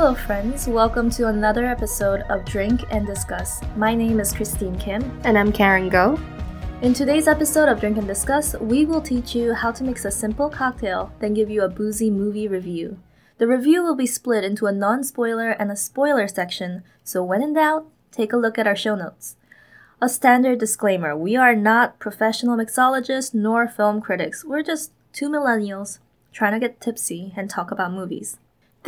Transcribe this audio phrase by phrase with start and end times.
[0.00, 0.68] Hello, friends.
[0.68, 3.60] Welcome to another episode of Drink and Discuss.
[3.74, 5.02] My name is Christine Kim.
[5.24, 6.16] And I'm Karen Go.
[6.82, 10.12] In today's episode of Drink and Discuss, we will teach you how to mix a
[10.12, 13.00] simple cocktail, then give you a boozy movie review.
[13.38, 17.42] The review will be split into a non spoiler and a spoiler section, so when
[17.42, 19.34] in doubt, take a look at our show notes.
[20.00, 24.44] A standard disclaimer we are not professional mixologists nor film critics.
[24.44, 25.98] We're just two millennials
[26.32, 28.38] trying to get tipsy and talk about movies.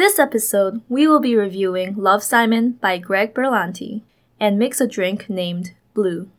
[0.01, 4.01] This episode, we will be reviewing Love Simon by Greg Berlanti
[4.41, 6.31] and mix a drink named Blue.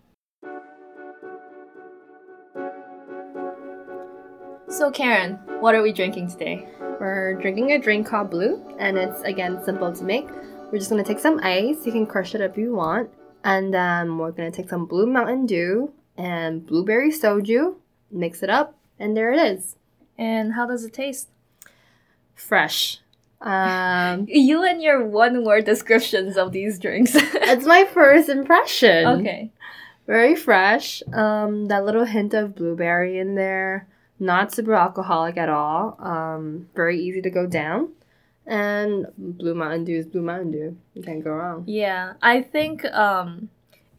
[4.68, 6.68] So, Karen, what are we drinking today?
[7.00, 10.28] We're drinking a drink called Blue, and it's again simple to make.
[10.72, 11.86] We're just gonna take some ice.
[11.86, 13.12] You can crush it if you want,
[13.44, 17.76] and then we're gonna take some Blue Mountain Dew and blueberry soju,
[18.10, 19.76] mix it up, and there it is.
[20.18, 21.30] And how does it taste?
[22.34, 23.02] Fresh.
[23.42, 27.12] Um, you and your one word descriptions of these drinks.
[27.16, 29.08] it's my first impression.
[29.08, 29.52] Okay.
[30.08, 31.02] Very fresh.
[31.14, 33.88] Um, that little hint of blueberry in there.
[34.20, 35.96] Not super alcoholic at all.
[36.00, 37.90] Um, very easy to go down.
[38.46, 40.78] And Blue Mountain Dew is Blue Mountain Dew.
[40.94, 41.64] You can't go wrong.
[41.68, 43.50] Yeah, I think um,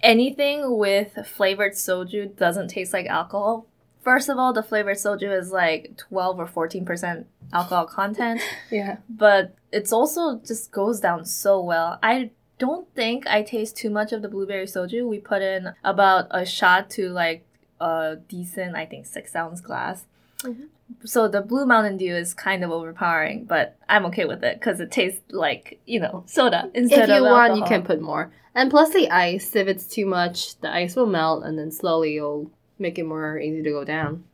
[0.03, 3.67] anything with flavored soju doesn't taste like alcohol.
[4.03, 8.41] First of all, the flavored soju is like 12 or 14% alcohol content.
[8.71, 8.97] Yeah.
[9.09, 11.99] But it's also just goes down so well.
[12.03, 15.09] I don't think I taste too much of the blueberry soju.
[15.09, 17.45] We put in about a shot to like
[17.81, 20.07] a decent, I think, six ounce glass.
[20.39, 20.65] Mm-hmm.
[21.05, 24.79] So the Blue Mountain Dew is kind of overpowering, but I'm okay with it because
[24.81, 27.57] it tastes like you know soda instead of If you want, alcohol.
[27.59, 28.33] you can put more.
[28.55, 32.13] And plus the ice, if it's too much, the ice will melt and then slowly
[32.15, 32.51] you'll
[32.83, 34.25] make it more easy to go down.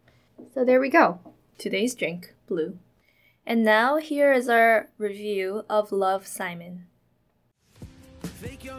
[0.54, 1.20] So there we go.
[1.58, 2.78] Today's drink, blue.
[3.46, 6.86] And now here is our review of Love Simon.
[8.40, 8.74] Good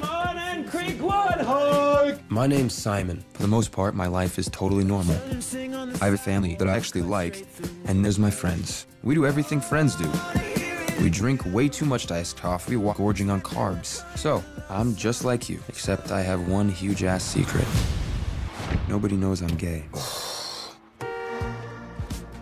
[0.00, 2.20] morning, Creekwood Hog!
[2.28, 3.24] My name's Simon.
[3.34, 5.16] For the most part, my life is totally normal.
[6.00, 7.46] I have a family that I actually like,
[7.86, 8.86] and there's my friends.
[9.02, 10.10] We do everything friends do.
[11.02, 14.04] We drink way too much iced coffee while gorging on carbs.
[14.18, 17.66] So, I'm just like you, except I have one huge ass secret.
[18.88, 19.84] Nobody knows I'm gay.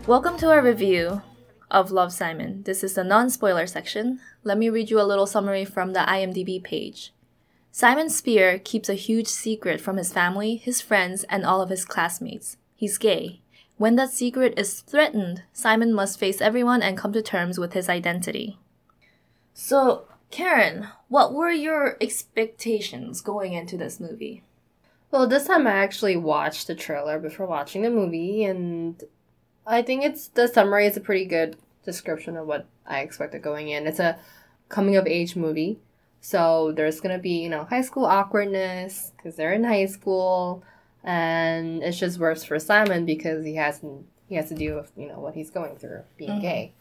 [0.07, 1.23] Welcome to our review
[1.71, 2.63] of Love Simon.
[2.63, 4.21] This is the non spoiler section.
[4.45, 7.13] Let me read you a little summary from the IMDb page.
[7.73, 11.85] Simon Spier keeps a huge secret from his family, his friends, and all of his
[11.85, 12.57] classmates.
[12.75, 13.43] He's gay.
[13.77, 17.91] When that secret is threatened, Simon must face everyone and come to terms with his
[17.91, 18.59] identity.
[19.53, 24.43] So, Karen, what were your expectations going into this movie?
[25.17, 29.03] Well, this time I actually watched the trailer before watching the movie, and
[29.67, 31.57] I think it's the summary is a pretty good
[31.87, 33.87] description of what I expected going in.
[33.87, 34.19] It's a
[34.69, 35.79] coming of age movie,
[36.21, 40.63] so there's gonna be you know high school awkwardness because they're in high school,
[41.03, 45.09] and it's just worse for Simon because he hasn't he has to deal with you
[45.09, 46.43] know what he's going through being Mhm.
[46.43, 46.73] gay,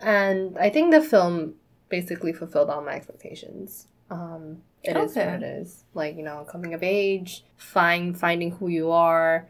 [0.00, 1.56] and I think the film
[1.88, 3.88] basically fulfilled all my expectations.
[4.10, 5.26] Um, it is Okay.
[5.32, 5.84] what it is.
[5.94, 9.48] Like you know, coming of age, find finding who you are,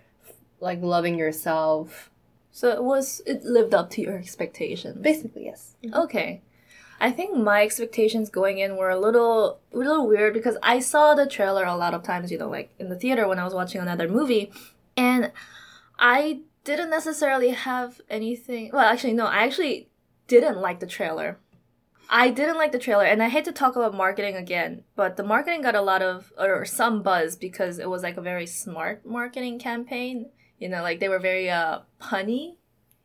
[0.61, 2.11] like loving yourself.
[2.53, 4.99] So it was it lived up to your expectations.
[5.01, 5.77] Basically, yes.
[5.95, 6.43] Okay.
[7.03, 11.15] I think my expectations going in were a little a little weird because I saw
[11.15, 13.55] the trailer a lot of times, you know, like in the theater when I was
[13.55, 14.53] watching another movie,
[14.99, 15.33] and
[15.99, 18.71] I didn't necessarily have anything.
[18.73, 19.89] Well, actually, no, I actually
[20.27, 21.39] didn't like the trailer.
[22.13, 25.23] I didn't like the trailer, and I hate to talk about marketing again, but the
[25.23, 29.07] marketing got a lot of or some buzz because it was like a very smart
[29.07, 30.29] marketing campaign.
[30.59, 32.57] You know, like they were very uh punny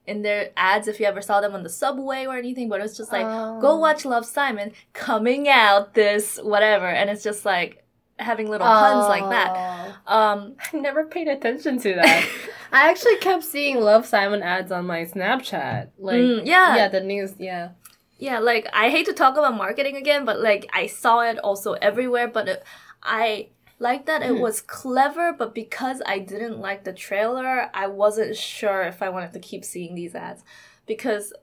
[0.08, 2.84] in their ads if you ever saw them on the subway or anything, but it
[2.84, 3.26] was just like
[3.62, 3.78] go Oh.
[3.78, 7.84] watch Love Simon coming out this whatever, and it's just like
[8.18, 9.96] having little puns like that.
[10.08, 12.30] Um, I never paid attention to that.
[12.72, 15.90] I actually kept seeing Love Simon ads on my Snapchat.
[16.00, 16.76] Like, Mm, yeah.
[16.76, 17.70] yeah, the news, yeah.
[18.18, 21.74] Yeah, like I hate to talk about marketing again, but like I saw it also
[21.74, 22.64] everywhere, but it,
[23.04, 24.40] I like that it Hmm.
[24.40, 29.34] was clever, but because I didn't like the trailer, I wasn't sure if I wanted
[29.34, 30.44] to keep seeing these ads
[30.86, 31.34] because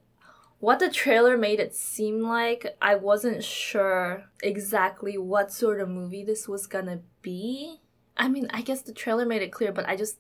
[0.59, 6.25] what the trailer made it seem like, I wasn't sure exactly what sort of movie
[6.25, 7.81] this was gonna be.
[8.17, 10.19] I mean, I guess the trailer made it clear, but I just,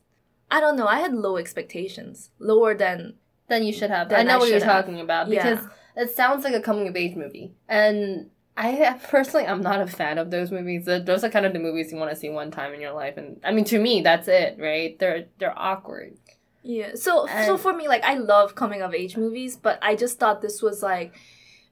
[0.50, 2.30] I don't know, I had low expectations.
[2.40, 3.14] Lower than,
[3.48, 4.08] than you should have.
[4.08, 4.84] Then I know I what you're have.
[4.84, 5.60] talking about Yeah.
[5.96, 7.52] It sounds like a coming of age movie.
[7.68, 10.84] And I personally, I'm not a fan of those movies.
[10.86, 13.16] Those are kind of the movies you want to see one time in your life.
[13.16, 14.98] And I mean, to me, that's it, right?
[14.98, 16.16] They're they're awkward.
[16.62, 16.94] yeah.
[16.94, 20.40] So, so for me, like, I love coming of age movies, but I just thought
[20.42, 21.14] this was like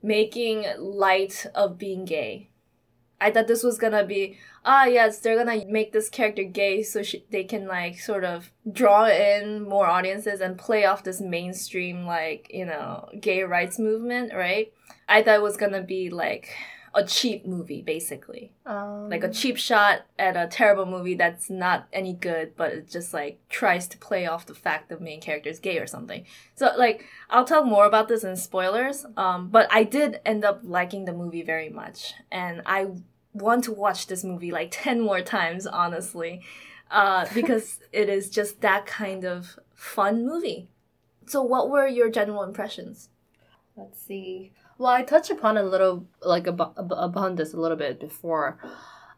[0.02, 2.50] making light of being gay.
[3.20, 7.02] I thought this was gonna be ah yes they're gonna make this character gay so
[7.02, 12.06] she, they can like sort of draw in more audiences and play off this mainstream
[12.06, 14.72] like you know gay rights movement right?
[15.08, 16.50] I thought it was gonna be like
[16.93, 18.52] a cheap movie basically.
[18.67, 22.90] Um, like a cheap shot at a terrible movie that's not any good but it
[22.90, 26.25] just like tries to play off the fact the main character is gay or something.
[26.56, 30.61] So like i'll talk more about this in spoilers um, but i did end up
[30.64, 32.88] liking the movie very much and i
[33.32, 36.43] want to watch this movie like 10 more times honestly
[36.91, 40.69] uh, because it is just that kind of fun movie
[41.27, 43.09] so what were your general impressions
[43.81, 44.53] Let's see.
[44.79, 48.59] Well, I touched upon a little, like ab- ab- upon this a little bit before.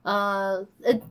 [0.05, 1.03] Uh, it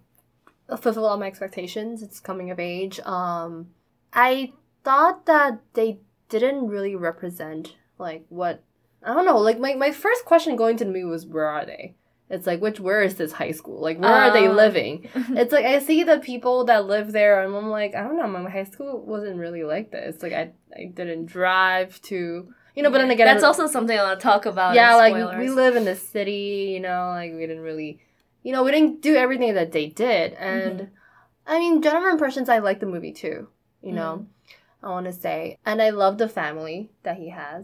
[0.69, 2.01] fulfilled all my expectations.
[2.01, 2.99] It's coming of age.
[3.01, 3.71] Um,
[4.13, 4.53] I
[4.83, 5.99] thought that they
[6.29, 8.63] didn't really represent like what
[9.03, 9.37] I don't know.
[9.37, 11.95] Like my my first question going to the movie was, where are they?
[12.31, 13.79] It's like which where is this high school?
[13.81, 14.53] Like where are they Uh.
[14.53, 15.09] living?
[15.41, 18.27] it's like I see the people that live there, and I'm like, I don't know.
[18.27, 20.23] My high school wasn't really like this.
[20.23, 22.47] Like I I didn't drive to.
[22.75, 25.13] You know, but then again, that's also something i want to talk about yeah, like
[25.37, 27.99] we live in the city, you know, like we didn't really,
[28.43, 30.33] you know, we didn't do everything that they did.
[30.33, 31.53] And Mm-hmm.
[31.53, 33.49] I mean, general impressions, I like the movie too,
[33.81, 34.85] you know, Mm-hmm.
[34.87, 35.57] I want to say.
[35.65, 37.63] And I love the family that he has.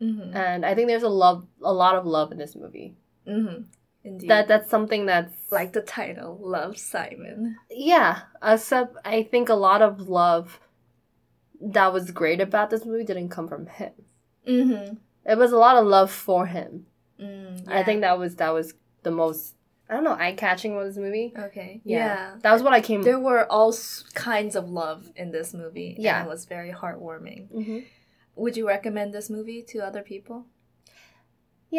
[0.00, 0.34] mm-hmm.
[0.34, 2.94] And I think there's a love, a lot of love in this movie.
[3.28, 3.64] Mm-hmm.
[4.06, 4.30] Indeed.
[4.30, 7.56] That That's something that's like the title, Love Simon.
[7.70, 10.60] yeah, except I think a lot of love
[11.60, 13.92] that was great about this movie didn't come from him.
[14.46, 14.94] Mm-hmm.
[15.30, 16.86] It was a lot of love for him.
[17.20, 19.54] Mm, I think that was that was the most
[19.88, 21.32] I don't know eye catching about this movie.
[21.36, 21.80] Okay.
[21.84, 21.98] Yeah.
[21.98, 22.34] Yeah.
[22.42, 23.02] That was what I came.
[23.02, 25.96] There were all s- kinds of love in this movie.
[25.98, 26.20] Yeah.
[26.20, 27.48] And it was very heartwarming.
[27.50, 27.84] Mhm.
[28.36, 30.46] Would you recommend this movie to other people?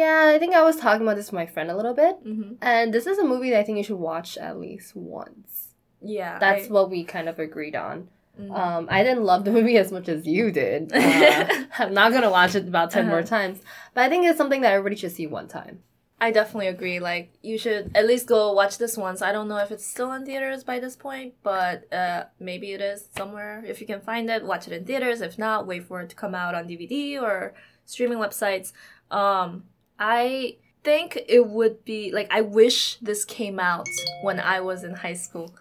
[0.02, 2.52] Yeah, I think I was talking about this with my friend a little bit, Mm-hmm.
[2.62, 5.74] and this is a movie that I think you should watch at least once.
[6.00, 6.38] Yeah.
[6.38, 8.08] That's I, what we kind of agreed on.
[8.40, 8.52] mhm.
[8.60, 10.80] Um, I didn't love the movie as much as you did.
[10.94, 13.36] Uh, I'm not gonna watch it about 10 more Uh-huh.
[13.36, 13.58] times,
[13.94, 15.74] but I think it's something that everybody should see one time.
[16.20, 16.98] I definitely agree.
[17.10, 19.22] Like, you should at least go watch this once.
[19.28, 22.80] I don't know if it's still in theaters by this point, but uh, maybe it
[22.92, 23.54] is somewhere.
[23.72, 25.20] If you can find it, watch it in theaters.
[25.28, 27.54] If not, wait for it to come out on DVD or
[27.84, 28.72] streaming websites.
[29.12, 29.50] Um,
[29.98, 33.86] I think it would be like I wish this came out
[34.22, 35.54] when I was in high school.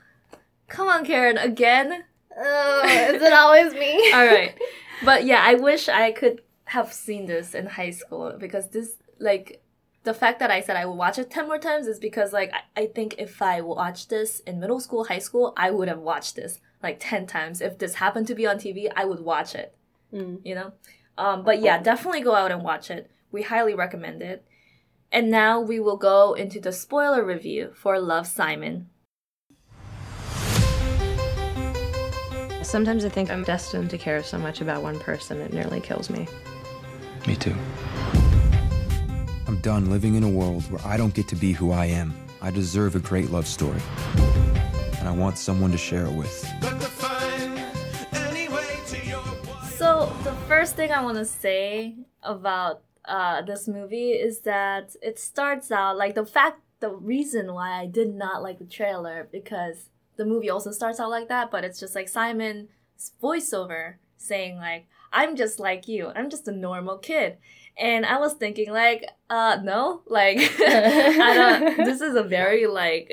[0.67, 2.03] Come on, Karen, again.
[2.37, 2.83] Oh,
[3.15, 4.11] is it always me?
[4.13, 4.53] All right.
[5.03, 9.61] But yeah, I wish I could have seen this in high school because this, like,
[10.03, 12.51] the fact that I said I would watch it 10 more times is because, like,
[12.53, 15.99] I, I think if I watched this in middle school, high school, I would have
[15.99, 17.61] watched this like 10 times.
[17.61, 19.73] If this happened to be on TV, I would watch it,
[20.13, 20.39] Mm.
[20.45, 20.73] you know?
[21.17, 23.09] Um, but yeah, definitely go out and watch it.
[23.31, 24.45] We highly recommend it.
[25.11, 28.89] And now we will go into the spoiler review for Love Simon.
[32.61, 36.09] Sometimes I think I'm destined to care so much about one person it nearly kills
[36.09, 36.27] me.
[37.25, 37.55] Me too.
[39.47, 42.13] I'm done living in a world where I don't get to be who I am.
[42.41, 43.79] I deserve a great love story.
[44.99, 46.45] And I want someone to share it with.
[49.77, 55.19] So the first thing I want to say about uh, this movie is that it
[55.19, 59.89] starts out like the fact, the reason why I did not like the trailer because
[60.17, 62.67] the movie also starts out like that, but it's just like Simon's
[63.21, 66.11] voiceover saying like, "I'm just like you.
[66.15, 67.37] I'm just a normal kid."
[67.77, 71.85] And I was thinking like, uh, no, like, I don't.
[71.85, 73.11] This is a very like,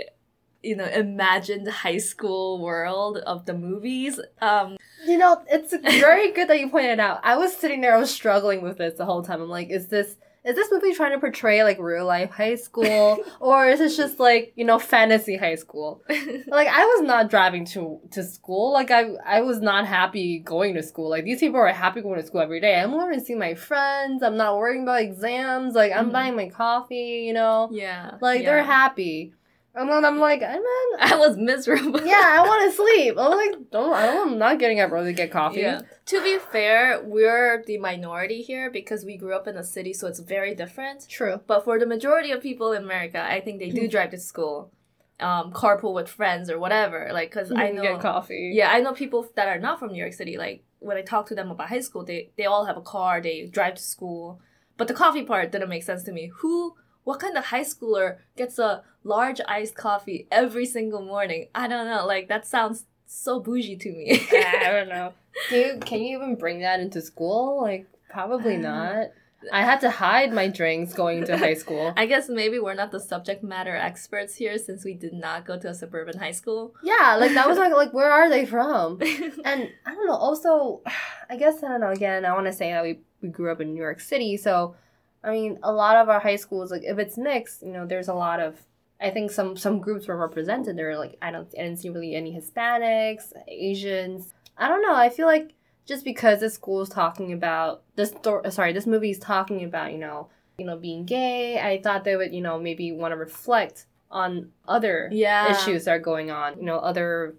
[0.65, 4.19] you know, imagined high school world of the movies.
[4.41, 7.21] Um, You know, it's very good that you pointed out.
[7.23, 9.41] I was sitting there, I was struggling with this the whole time.
[9.43, 13.19] I'm like, is this is this movie trying to portray like real life high school,
[13.41, 16.03] or is this just like you know fantasy high school?
[16.59, 18.73] Like I was not driving to to school.
[18.73, 19.03] Like I
[19.37, 21.09] I was not happy going to school.
[21.11, 22.75] Like these people are happy going to school every day.
[22.81, 24.23] I'm going to see my friends.
[24.23, 25.75] I'm not worrying about exams.
[25.75, 26.13] Like I'm Mhm.
[26.13, 27.25] buying my coffee.
[27.29, 28.47] You know, yeah, like yeah.
[28.49, 29.33] they're happy.
[29.77, 32.01] And then I'm like, I'm in, I was miserable.
[32.07, 33.17] yeah, I want to sleep.
[33.19, 35.61] I'm like, don't, I don't, I'm not getting up early to get coffee.
[35.61, 35.83] Yeah.
[36.07, 40.07] To be fair, we're the minority here because we grew up in a city, so
[40.07, 41.09] it's very different.
[41.09, 41.41] True.
[41.47, 44.71] But for the majority of people in America, I think they do drive to school,
[45.19, 47.11] um, carpool with friends or whatever.
[47.13, 48.53] Like, cause I know, get coffee.
[48.55, 50.37] yeah, I know people that are not from New York City.
[50.37, 53.21] Like when I talk to them about high school, they they all have a car,
[53.21, 54.41] they drive to school.
[54.77, 56.31] But the coffee part didn't make sense to me.
[56.41, 56.75] Who?
[57.05, 61.49] What kind of high schooler gets a large iced coffee every single morning?
[61.55, 62.07] I don't know.
[62.07, 64.27] Like that sounds so bougie to me.
[64.33, 65.13] I don't know.
[65.51, 67.61] Do you, can you even bring that into school?
[67.63, 69.09] Like, probably not.
[69.53, 71.93] I had to hide my drinks going to high school.
[71.97, 75.59] I guess maybe we're not the subject matter experts here since we did not go
[75.59, 76.75] to a suburban high school.
[76.83, 79.03] Yeah, like that was like like where are they from?
[79.03, 80.15] And I don't know.
[80.15, 80.83] Also,
[81.31, 81.91] I guess I don't know.
[81.91, 84.77] Again, I want to say that we we grew up in New York City, so
[85.25, 88.09] I mean, a lot of our high schools, like if it's mixed, you know, there's
[88.09, 88.57] a lot of.
[89.01, 90.77] I think some some groups were represented.
[90.77, 94.33] There were like I don't I didn't see really any Hispanics, Asians.
[94.57, 94.95] I don't know.
[94.95, 95.53] I feel like
[95.87, 99.93] just because this school is talking about this story, sorry, this movie is talking about
[99.93, 100.29] you know
[100.59, 101.59] you know being gay.
[101.61, 105.51] I thought they would you know maybe want to reflect on other Yeah.
[105.51, 106.57] issues that are going on.
[106.59, 107.35] You know, other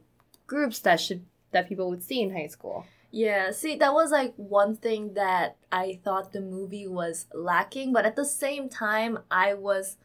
[0.46, 2.86] groups that should that people would see in high school.
[3.16, 8.06] Yeah, see, that was like one thing that I thought the movie was lacking, but
[8.06, 9.96] at the same time, I was.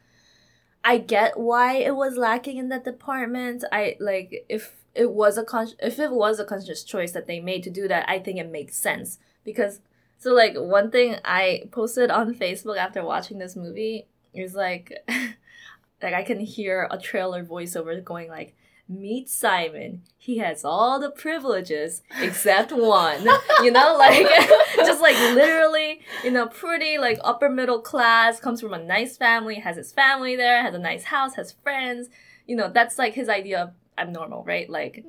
[0.83, 3.65] I get why it was lacking in that department.
[3.71, 7.41] I like if it was a con- if it was a conscious choice that they
[7.41, 9.81] made to do that, I think it makes sense because
[10.17, 14.93] so like one thing I posted on Facebook after watching this movie is like
[16.01, 18.55] like I can hear a trailer voiceover going like
[18.91, 20.03] meet Simon.
[20.17, 23.23] He has all the privileges except one.
[23.63, 24.27] you know, like
[24.75, 29.55] just like literally, you know, pretty like upper middle class, comes from a nice family,
[29.55, 32.09] has his family there, has a nice house, has friends.
[32.45, 34.69] You know, that's like his idea of abnormal, right?
[34.69, 35.05] Like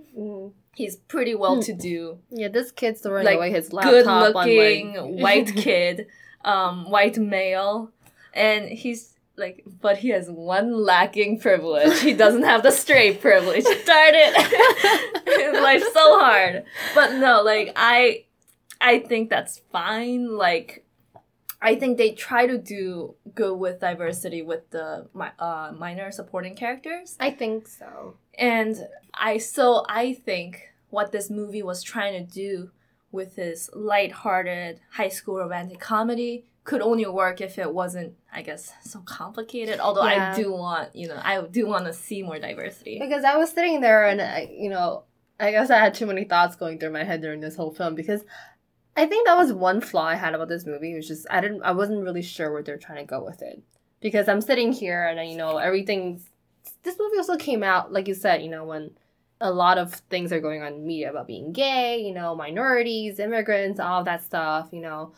[0.74, 5.16] he's pretty well to do, Yeah, this kid's throwing like away his Good looking on
[5.16, 6.06] like white kid,
[6.44, 7.90] um, white male,
[8.32, 12.00] and he's like, but he has one lacking privilege.
[12.00, 13.64] He doesn't have the straight privilege.
[13.86, 16.64] Darn it, life's so hard.
[16.94, 18.24] But no, like I,
[18.80, 20.36] I think that's fine.
[20.36, 20.84] Like.
[21.64, 26.56] I think they try to do good with diversity with the mi- uh, minor supporting
[26.56, 27.16] characters.
[27.20, 28.16] I think so.
[28.36, 32.72] And I so I think what this movie was trying to do
[33.12, 38.72] with this light-hearted high school romantic comedy could only work if it wasn't, I guess,
[38.82, 39.80] so complicated.
[39.80, 40.32] Although Yeah.
[40.32, 42.98] I do want, you know, I do want to see more diversity.
[43.00, 45.04] Because I was sitting there and I, you know,
[45.40, 47.96] I guess I had too many thoughts going through my head during this whole film
[47.96, 48.24] because
[48.96, 50.92] I think that was one flaw I had about this movie.
[50.92, 53.42] It was just I didn't I wasn't really sure where they're trying to go with
[53.42, 53.60] it.
[54.00, 56.28] Because I'm sitting here and you know everything's
[56.84, 58.92] this movie also came out like you said, you know, when
[59.40, 63.18] a lot of things are going on in media about being gay, you know, minorities,
[63.18, 65.12] immigrants, all that stuff, you know.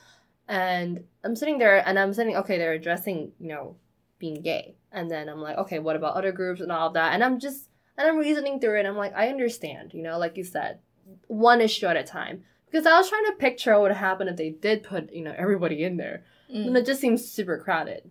[0.48, 3.76] And I'm sitting there and I'm sitting okay, they're addressing, you know,
[4.18, 4.76] being gay.
[4.92, 7.14] And then I'm like, okay, what about other groups and all of that?
[7.14, 8.86] And I'm just and I'm reasoning through it.
[8.86, 10.80] I'm like, I understand, you know, like you said,
[11.26, 12.44] one issue at a time.
[12.66, 15.34] Because I was trying to picture what would happen if they did put, you know,
[15.36, 16.24] everybody in there.
[16.52, 16.68] Mm.
[16.68, 18.10] And it just seems super crowded.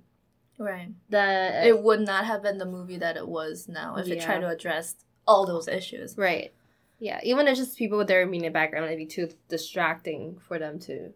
[0.58, 0.90] Right.
[1.10, 4.40] That It would not have been the movie that it was now if it tried
[4.40, 4.96] to address
[5.28, 6.18] all those issues.
[6.18, 6.54] right.
[7.00, 10.80] Yeah, even if just people with their immediate background it'd be too distracting for them
[10.82, 11.12] to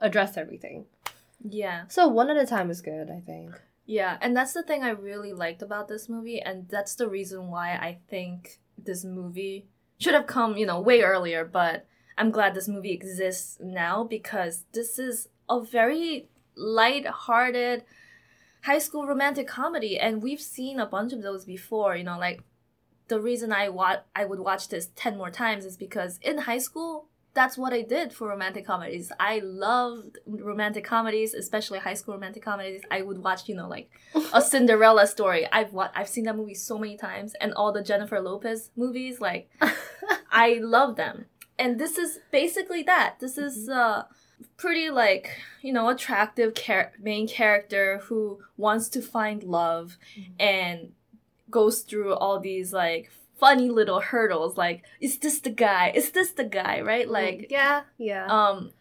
[0.00, 0.86] address everything.
[1.42, 1.84] Yeah.
[1.88, 3.60] So one at a time is good, I think.
[3.86, 7.48] Yeah, and that's the thing I really liked about this movie, and that's the reason
[7.48, 9.66] why I think this movie
[9.98, 11.86] should have come, you know, way earlier, but
[12.18, 17.84] I'm glad this movie exists now because this is a very light-hearted
[18.62, 22.42] high school romantic comedy and we've seen a bunch of those before, you know, like
[23.08, 26.58] the reason I wa- I would watch this 10 more times is because in high
[26.58, 27.07] school
[27.38, 29.12] that's what I did for romantic comedies.
[29.20, 32.82] I loved romantic comedies, especially high school romantic comedies.
[32.90, 33.88] I would watch, you know, like
[34.32, 35.46] a Cinderella story.
[35.52, 39.20] I've wa- I've seen that movie so many times, and all the Jennifer Lopez movies.
[39.20, 39.48] Like,
[40.32, 41.26] I love them.
[41.60, 43.20] And this is basically that.
[43.20, 44.02] This is uh
[44.56, 45.30] pretty like
[45.62, 49.96] you know attractive char- main character who wants to find love
[50.40, 50.92] and
[51.50, 56.32] goes through all these like funny little hurdles like is this the guy is this
[56.32, 58.26] the guy right like yeah, yeah.
[58.26, 58.72] um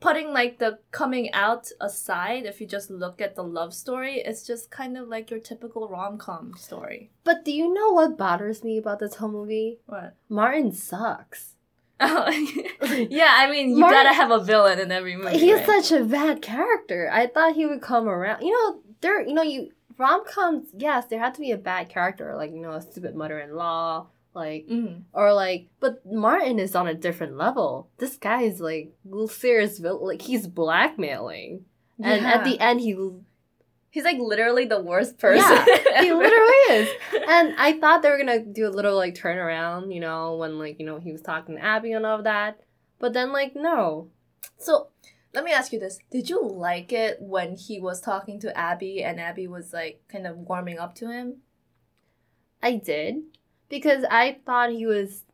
[0.00, 4.46] putting like the coming out aside if you just look at the love story it's
[4.46, 8.76] just kind of like your typical rom-com story but do you know what bothers me
[8.78, 9.78] about this whole movie?
[9.86, 11.52] what Martin sucks.
[12.00, 15.82] yeah i mean you Martin- gotta have a villain in every movie He's right?
[15.82, 17.08] such a bad character.
[17.10, 18.42] I thought he would come around.
[18.42, 19.26] You know, there.
[19.26, 20.68] You know, you rom coms.
[20.76, 24.66] Yes, there had to be a bad character, like you know, a stupid mother-in-law, like
[24.68, 25.02] Mhm.
[25.12, 25.68] or like.
[25.80, 27.88] But Martin is on a different level.
[27.98, 28.92] This guy is like
[29.28, 29.80] serious.
[29.80, 31.64] Like he's blackmailing,
[32.02, 32.96] and at the end he.
[33.90, 36.88] he's like literally the worst person Yeah, he literally is.
[37.28, 40.78] And I thought they were gonna do a little like turnaround, you know, when like
[40.78, 42.60] you know he was talking to Abby and all of that.
[42.98, 44.08] But then like no,
[44.58, 44.88] So
[45.34, 49.02] let me ask you this: Did you like it when he was talking to Abby
[49.02, 51.38] and Abby was like kind of warming up to him?
[52.62, 53.16] I did
[53.68, 55.24] because I thought he was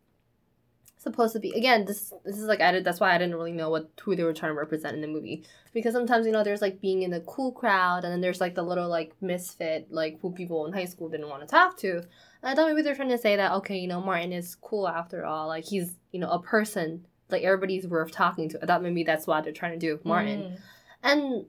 [0.99, 3.51] supposed to be again this this is like I did that's why I didn't really
[3.53, 5.45] know what who they were trying to represent in the movie.
[5.73, 8.55] Because sometimes you know there's like being in the cool crowd and then there's like
[8.55, 11.97] the little like misfit like who people in high school didn't want to talk to.
[11.99, 12.05] And
[12.43, 15.25] I thought maybe they're trying to say that okay you know Martin is cool after
[15.25, 19.03] all like he's you know a person like everybody's worth talking to I thought maybe
[19.05, 20.59] that's what they're trying to do with Martin Mm.
[21.03, 21.47] and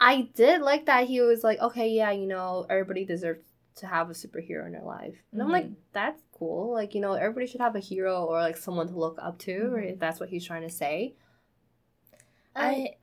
[0.00, 3.40] I did like that he was like, okay, yeah, you know, everybody deserves
[3.76, 5.16] to have a superhero in their life.
[5.32, 5.74] And I'm like, Mhm.
[5.92, 6.72] that's cool.
[6.72, 9.52] Like, you know, everybody should have a hero or like someone to look up to,
[9.58, 9.72] Mhm.
[9.72, 9.88] right?
[9.90, 11.14] If that's what he's trying to say.
[12.54, 12.96] I,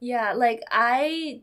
[0.00, 1.42] yeah, like I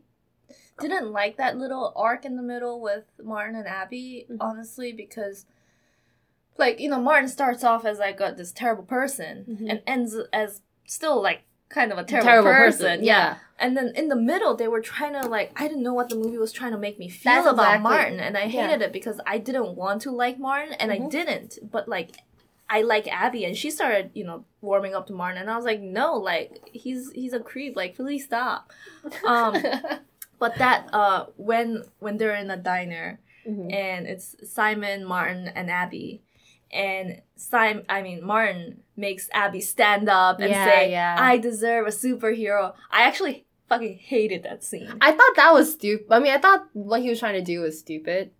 [0.80, 4.36] didn't like that little arc in the middle with Martin and Abby, Mhm.
[4.40, 5.46] honestly, because
[6.58, 9.70] like you know Martin starts off as like a, this terrible person Mhm.
[9.70, 12.86] and ends as still like kind of a terrible, Terrible person.
[12.86, 13.16] person, yeah.
[13.16, 13.36] yeah.
[13.58, 16.16] And then in the middle, they were trying to like I didn't know what the
[16.16, 18.66] movie was trying to make me feel That's about exactly- Martin, and I yeah.
[18.68, 21.10] hated it because I didn't want to like Martin, and I Mhm.
[21.10, 21.58] didn't.
[21.70, 22.10] But like,
[22.68, 25.64] I like Abby, and she started you know warming up to Martin, and I was
[25.64, 28.70] like, no, like he's he's a creep, like please stop.
[29.26, 29.54] Um,
[30.38, 33.18] but that uh when when they're in a diner
[33.48, 33.72] Mhm.
[33.72, 36.20] and it's Simon, Martin, and Abby.
[36.72, 41.16] And Simon, I mean Martin makes Abby stand up and Yeah, say, yeah.
[41.18, 44.96] "I deserve a superhero." I actually fucking hated that scene.
[45.00, 46.06] I thought that was stupid.
[46.10, 48.30] I mean, I thought what he was trying to do was stupid.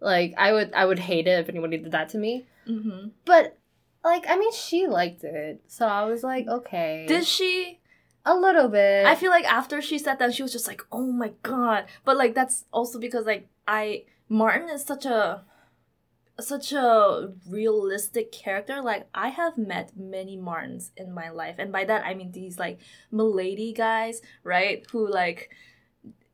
[0.00, 2.46] Like, I would, I would hate it if anybody did that to me.
[2.66, 3.56] hmm But,
[4.04, 7.80] like, I mean, she liked it, so I was like, okay, Did she?
[8.24, 9.06] a little bit.
[9.06, 12.16] I feel like after she sat down, she was just like, "Oh my god!" But
[12.16, 15.44] like that's also because like I Martin is such a
[16.40, 18.80] such a realistic character.
[18.82, 22.58] Like I have met many Martins in my life, and by that I mean these
[22.58, 22.78] like
[23.10, 24.84] milady guys, right?
[24.92, 25.50] Who like,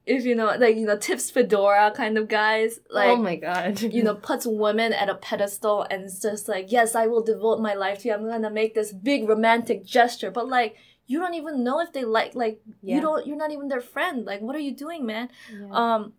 [0.05, 3.11] if you know, like you know, tips fedora kind of guys, like.
[3.11, 6.95] oh my god, you know, puts women at a pedestal and it's just like, yes,
[6.95, 8.15] I will devote my life to you.
[8.15, 10.31] I'm gonna make this big romantic gesture.
[10.33, 12.97] But like, you don't even know if they like, like, Yeah.
[12.97, 14.25] you don't, you're not even their friend.
[14.25, 15.29] Like, what are you doing, man?
[15.53, 15.67] Yeah.
[15.71, 16.12] Um,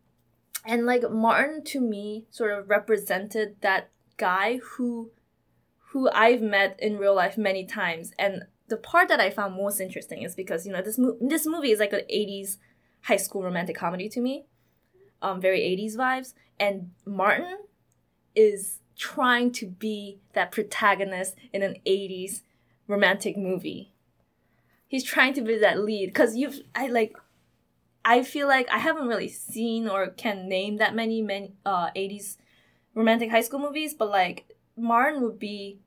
[0.65, 5.11] and like Martin to me sort of represented that guy who,
[5.89, 8.13] who I've met in real life many times.
[8.17, 11.45] And the part that I found most interesting is because you know this mo- this
[11.45, 12.57] movie is like an '80s
[13.01, 14.45] high school romantic comedy to me,
[15.21, 16.33] um, very '80s vibes.
[16.59, 17.57] And Martin
[18.35, 22.41] is trying to be that protagonist in an '80s
[22.87, 23.91] romantic movie.
[24.87, 27.15] He's trying to be that lead because you've I like
[28.05, 32.37] I feel like I haven't really seen or can name that many many uh 80s
[32.95, 34.45] romantic high school movies, but like
[34.77, 35.79] Martin would be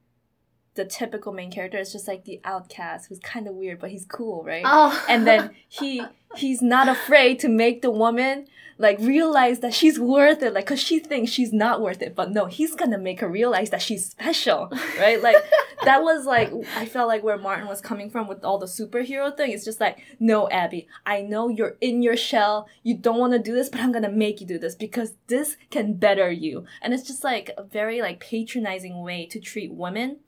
[0.77, 1.79] the typical main character.
[1.79, 4.62] It's just like the outcast who's kind of weird, but he's cool, right?
[4.65, 6.03] oh, and then he
[6.37, 8.47] he's not afraid to make the woman
[8.79, 12.31] like realize that she's worth it like because she thinks she's not worth it but
[12.31, 15.37] no he's gonna make her realize that she's special right like
[15.85, 19.35] that was like i felt like where martin was coming from with all the superhero
[19.35, 23.33] thing it's just like no abby i know you're in your shell you don't want
[23.33, 26.65] to do this but i'm gonna make you do this because this can better you
[26.83, 30.19] and it's just like a very like patronizing way to treat women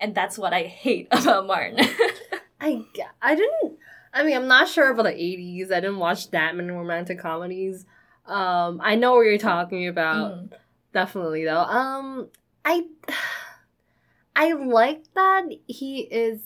[0.00, 1.78] and that's what i hate about martin
[2.60, 2.82] I
[3.22, 3.78] I didn't.
[4.12, 5.70] I mean, I'm not sure about the 80s.
[5.70, 7.86] I didn't watch that many romantic comedies.
[8.26, 10.32] Um, I know what you're talking about.
[10.32, 10.52] Mm.
[10.92, 11.60] Definitely though.
[11.60, 12.28] Um,
[12.64, 12.86] I,
[14.34, 16.40] I like that he is.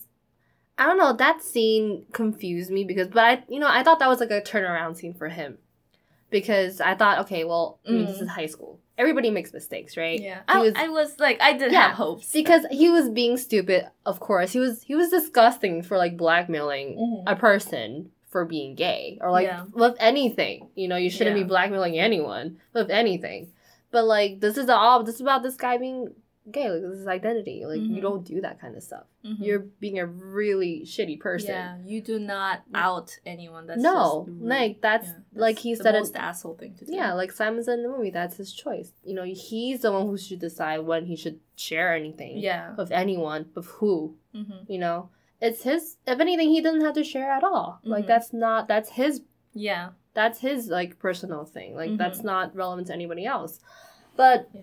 [0.76, 1.14] I don't know.
[1.14, 4.42] That scene confused me because, but I, you know, I thought that was like a
[4.42, 5.56] turnaround scene for him,
[6.30, 8.22] because I thought, okay, well, I mean, this Mm.
[8.22, 8.80] is high school.
[8.98, 10.20] Everybody makes mistakes, right?
[10.20, 13.36] Yeah, I was- I was like, I did Yeah, have hopes because he was being
[13.36, 13.86] stupid.
[14.04, 14.82] Of course, he was.
[14.82, 17.32] He was disgusting for like blackmailing Mhm.
[17.32, 19.64] a person for being gay or like Yeah.
[19.72, 20.68] with anything.
[20.74, 21.42] You know, you shouldn't Yeah.
[21.42, 23.52] be blackmailing anyone with anything.
[23.90, 26.14] But like this is all this is about this guy being
[26.50, 26.68] gay.
[26.70, 27.64] Like this is identity.
[27.64, 28.02] Like you Mhm.
[28.02, 29.04] don't do that kind of stuff.
[29.24, 29.36] Mhm.
[29.40, 31.50] You're being a really shitty person.
[31.50, 33.66] Yeah, you do not out anyone.
[33.66, 35.98] That's no, just like that's Yeah, like he the said it.
[36.00, 36.92] most asshole thing to do.
[36.94, 38.92] Yeah, like Simon said in the movie, that's his choice.
[39.04, 42.74] You know, he's the one who should decide when he should share anything yeah.
[42.76, 44.16] of anyone, of who.
[44.32, 45.96] hmm You know, it's his.
[46.06, 47.78] If anything, he doesn't have to share at all.
[47.84, 48.08] Like Mhm.
[48.08, 48.66] that's not.
[48.68, 49.22] That's his
[49.54, 49.90] Yeah.
[50.14, 51.74] that's his like personal thing.
[51.76, 53.60] Like that's not relevant to anybody else.
[54.16, 54.60] But Yeah.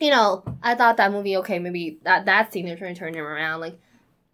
[0.00, 3.14] You know, I thought that movie okay, maybe that that scene they're trying to turn
[3.14, 3.60] him around.
[3.60, 3.78] Like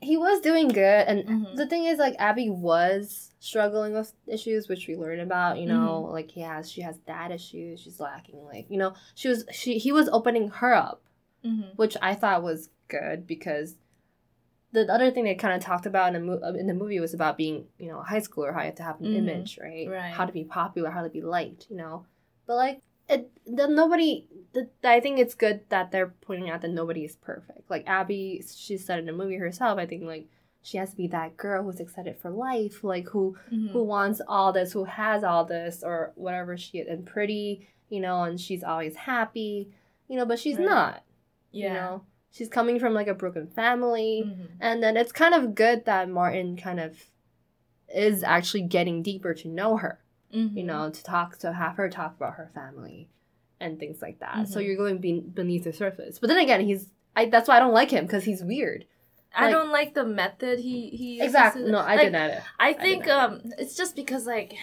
[0.00, 1.56] he was doing good, and Mhm.
[1.56, 5.58] the thing is, like Abby was struggling with issues, which we learned about.
[5.58, 6.12] You know, Mm-hmm.
[6.12, 7.80] like he has she has dad issues.
[7.80, 11.02] She's lacking like you know she was she he was opening her up,
[11.42, 13.76] hmm which I thought was good because.
[14.72, 17.14] The other thing they kind of talked about in the, mo- in the movie was
[17.14, 19.14] about being, you know, a high schooler, how you have to have an Mhm.
[19.14, 19.88] image, right?
[19.88, 20.10] Right.
[20.12, 22.06] How to be popular, how to be liked, you know.
[22.44, 24.26] But like it the nobody
[24.84, 27.68] I think it's good that they're pointing out that nobody is perfect.
[27.68, 29.78] Like Abby, she said in the movie herself.
[29.78, 30.26] I think like
[30.62, 33.70] she has to be that girl who's excited for life, like who Mhm.
[33.72, 38.00] who wants all this, who has all this, or whatever she is, and pretty, you
[38.00, 39.68] know, and she's always happy,
[40.08, 40.24] you know.
[40.24, 40.66] But she's Right.
[40.66, 41.02] not.
[41.50, 41.68] yeah.
[41.68, 44.46] You know, she's coming from like a broken family, Mhm.
[44.60, 47.10] and then it's kind of good that Martin kind of
[47.94, 50.00] is actually getting deeper to know her
[50.34, 50.64] you Mhm.
[50.64, 53.08] know, to talk to have her talk about her family
[53.60, 54.48] and things like that.
[54.48, 54.66] So Mhm.
[54.66, 56.18] you're going be- beneath the surface.
[56.18, 58.86] But then again, he's I that's why I don't like him because he's weird.
[59.36, 61.70] I don't like the method he he uses Exactly.
[61.70, 62.42] No, I like, didn't either.
[62.58, 63.12] I think either.
[63.20, 64.54] um it's just because like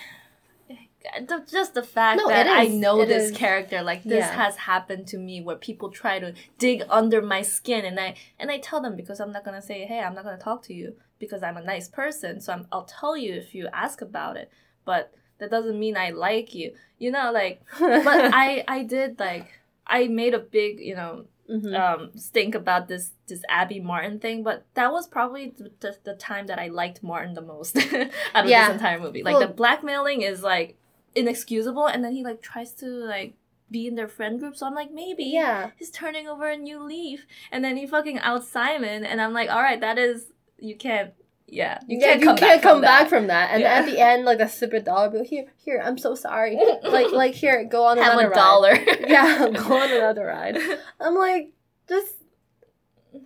[1.28, 3.38] the, just the fact No, that I know It this is.
[3.38, 4.34] character like this Yeah.
[4.34, 8.52] has happened to me where people try to dig under my skin and I and
[8.52, 10.96] I tell them because I'm not gonna say hey I'm not gonna talk to you
[11.18, 14.52] because I'm a nice person so I'm, I'll tell you if you ask about it
[14.86, 19.48] but that doesn't mean I like you you know like but I I did like
[19.86, 21.76] I made a big you know Mhm.
[21.78, 26.14] um stink about this this Abby Martin thing, but that was probably the, the, the
[26.16, 27.76] time that I liked Martin the most
[28.34, 28.68] out of Yeah.
[28.68, 29.22] this entire movie.
[29.22, 30.78] Like Well- the blackmailing is like
[31.14, 33.34] inexcusable, and then he like tries to like
[33.70, 34.56] be in their friend group.
[34.56, 35.72] So I'm like, maybe yeah.
[35.78, 39.50] he's turning over a new leaf, and then he fucking out Simon, and I'm like,
[39.50, 40.28] all right, that is
[40.60, 41.12] you can't.
[41.52, 43.10] Yeah, you yeah, can't you come can't back come from back that.
[43.10, 43.50] from that.
[43.52, 43.74] And Yeah.
[43.74, 45.24] at the end, like a stupid dollar bill.
[45.26, 46.58] Here, here, I'm so sorry.
[46.84, 48.36] like, like here, go on Have another a ride.
[48.36, 48.74] dollar.
[49.06, 50.58] Yeah, go on another ride.
[51.02, 51.52] I'm like,
[51.90, 52.16] just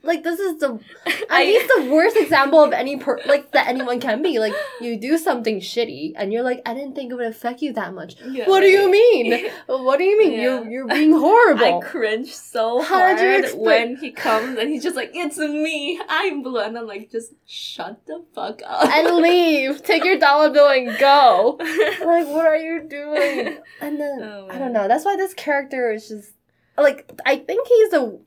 [0.06, 0.80] like this is the
[1.30, 4.40] I think it's the worst example of any per like that anyone can be.
[4.40, 7.74] Like you do something shitty and you're like, I didn't think it would affect you
[7.74, 8.16] that much.
[8.26, 9.50] Yeah, What do you mean?
[9.68, 10.32] What do you mean?
[10.34, 10.42] Yeah.
[10.42, 11.80] You're you're being horrible.
[11.80, 16.00] I cringe so How hard expect- when he comes and he's just like, "It's me,
[16.08, 19.84] I'm blue," and I'm like, "Just shut the fuck up and leave.
[19.84, 21.58] Take your dollar bill and go.
[22.06, 23.58] Like, what are you doing?
[23.82, 24.88] And then Oh, I don't know.
[24.88, 26.32] That's why this character is just
[26.78, 28.20] like I think he's the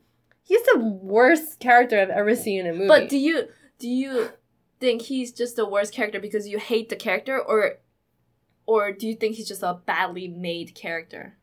[0.49, 2.89] he's the worst character I've ever seen in a movie.
[2.89, 4.31] But do you do you
[4.81, 7.75] think he's just the worst character because you hate the character, or
[8.67, 11.37] or do you think he's just a badly made character?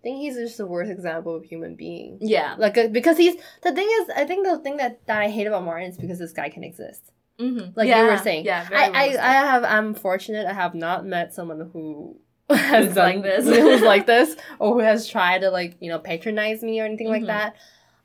[0.00, 2.18] I think he's just the worst example of human being.
[2.20, 2.54] Yeah.
[2.58, 5.48] Like uh, because he's the thing is I think the thing that, that I hate
[5.48, 7.10] about Martin is because this guy can exist.
[7.40, 7.72] Mm-hmm.
[7.74, 8.44] Like you were saying.
[8.46, 8.66] Yeah.
[8.72, 13.22] I, I I have I'm fortunate I have not met someone who has done like
[13.24, 13.44] this.
[13.58, 17.08] who's like this or who has tried to like you know patronize me or anything
[17.08, 17.26] like Mhm.
[17.28, 17.56] that.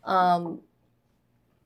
[0.04, 0.62] Um,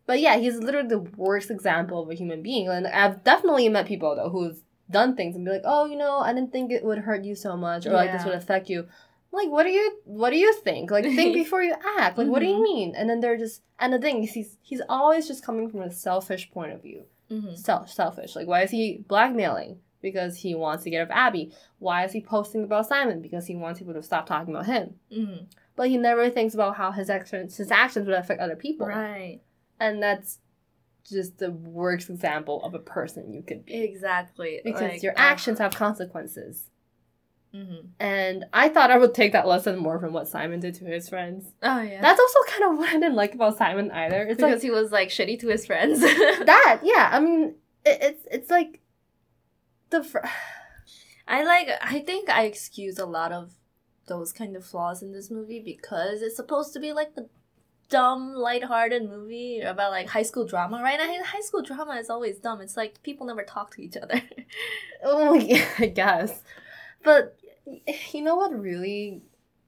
[0.06, 3.88] but yeah, he's literally the worst example of a human being, and I've definitely met
[3.88, 6.84] people though who's done things and be like, oh, you know, I didn't think it
[6.86, 8.88] would hurt you so much or like this would affect you.
[9.32, 10.92] Like, what do you what do you think?
[10.92, 12.18] Like, think before you act.
[12.20, 12.64] Like, what do you Mhm.
[12.64, 12.96] mean?
[12.96, 15.92] And then they're just and the thing is, he's he's always just coming from a
[15.92, 17.58] selfish point of view Mhm.
[17.58, 18.36] self selfish.
[18.36, 19.80] Like, why is he blackmailing?
[20.02, 21.52] Because he wants to get rid of Abby.
[21.80, 23.22] Why is he posting about Simon?
[23.24, 25.00] Because he wants people to stop talking about him.
[25.12, 25.48] Mhm.
[25.76, 28.88] But he never thinks about how his actions his actions would affect other people.
[28.88, 29.42] Right.
[29.80, 30.40] And that's
[31.10, 33.76] just the worst example of a person you could be.
[33.84, 34.62] Exactly.
[34.64, 36.70] Because Like, your uh, actions have consequences.
[37.54, 37.90] mhm.
[38.00, 41.10] And I thought I would take that lesson more from what Simon did to his
[41.10, 41.52] friends.
[41.62, 42.02] Oh yeah.
[42.02, 44.24] That's also kind of what I didn't like about Simon either.
[44.24, 46.00] It's because like he was like shitty to his friends.
[46.02, 47.10] that, yeah.
[47.12, 48.80] I mean, it, it's it's like
[49.90, 50.20] the fr-
[51.28, 53.52] I like I think I excuse a lot of
[54.08, 57.28] those kind of flaws in this movie because it's supposed to be like the
[57.90, 61.00] dumb, lighthearted movie about like high school drama, right?
[61.00, 62.62] I high school drama is always dumb.
[62.62, 64.22] It's like people never talk to each other.
[65.08, 66.42] Oh, yeah, I guess.
[67.04, 67.38] But
[68.12, 69.22] you know what really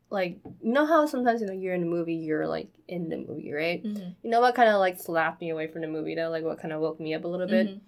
[0.09, 3.17] like you know how sometimes you know you're in a movie, you're like in the
[3.17, 3.83] movie, right?
[3.83, 4.09] mm-hmm.
[4.23, 6.59] You know what kind of like slapped me away from the movie though, like what
[6.59, 7.67] kind of woke me up a little bit.
[7.67, 7.81] Mhm.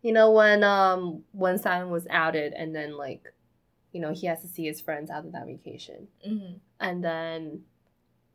[0.00, 3.33] You know when um when Simon was outed and then like
[3.94, 6.08] you know he has to see his friends after that vacation.
[6.26, 6.60] Mhm.
[6.80, 7.62] And then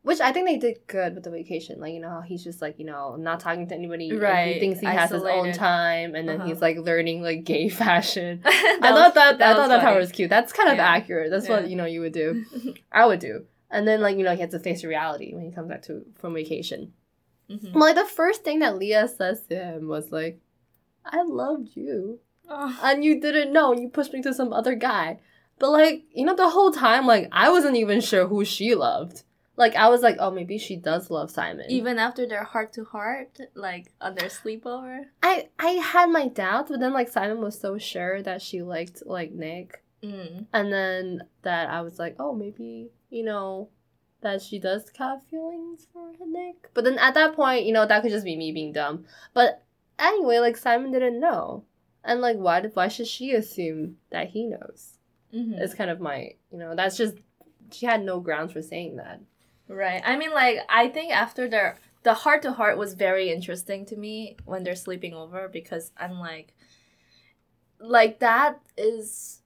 [0.02, 1.78] which I think they did good with the vacation.
[1.78, 4.10] Like, you know, how he's just like, you know, not talking to anybody.
[4.10, 6.48] Right, He thinks he has his own time and then Uh-huh.
[6.48, 8.40] he's like learning like gay fashion.
[8.46, 10.30] I was- thought that, I was thought that part was cute.
[10.30, 10.86] That's kind of Yeah.
[10.88, 11.30] accurate.
[11.30, 12.46] That's what you know you would do.
[12.92, 13.44] I would do.
[13.70, 16.06] And then like you know he has to face reality when he comes back to
[16.14, 16.94] from vacation.
[17.50, 17.74] Mhm.
[17.74, 20.40] Like the first thing that Leah says to him was like,
[21.04, 22.80] "I loved you, Oh.
[22.82, 25.18] and you didn't know, and you pushed me to some other guy."
[25.60, 29.22] But like you know the whole time like I wasn't even sure who she loved.
[29.56, 31.66] Like I was like, oh maybe she does love Simon.
[31.68, 35.04] Even after their heart to heart, like on their sleepover.
[35.22, 39.02] I I had my doubts, but then like Simon was so sure that she liked
[39.04, 39.84] like Nick.
[40.02, 40.46] Mm.
[40.54, 43.68] And then that I was like, oh, maybe, you know,
[44.22, 46.70] that she does have feelings for Nick.
[46.72, 49.04] But then at that point, you know, that could just be me being dumb.
[49.34, 49.62] But
[49.98, 51.64] anyway, like Simon didn't know.
[52.02, 54.96] And like why did why should she assume that he knows?
[55.34, 55.58] Mhm.
[55.60, 57.16] It's kind of my you know, that's just
[57.72, 59.20] she had no grounds for saying that.
[59.68, 60.02] Right.
[60.04, 63.96] I mean, like, I think after their the heart to heart was very interesting to
[63.96, 66.54] me when they're sleeping over because I'm like,
[67.78, 69.42] like that is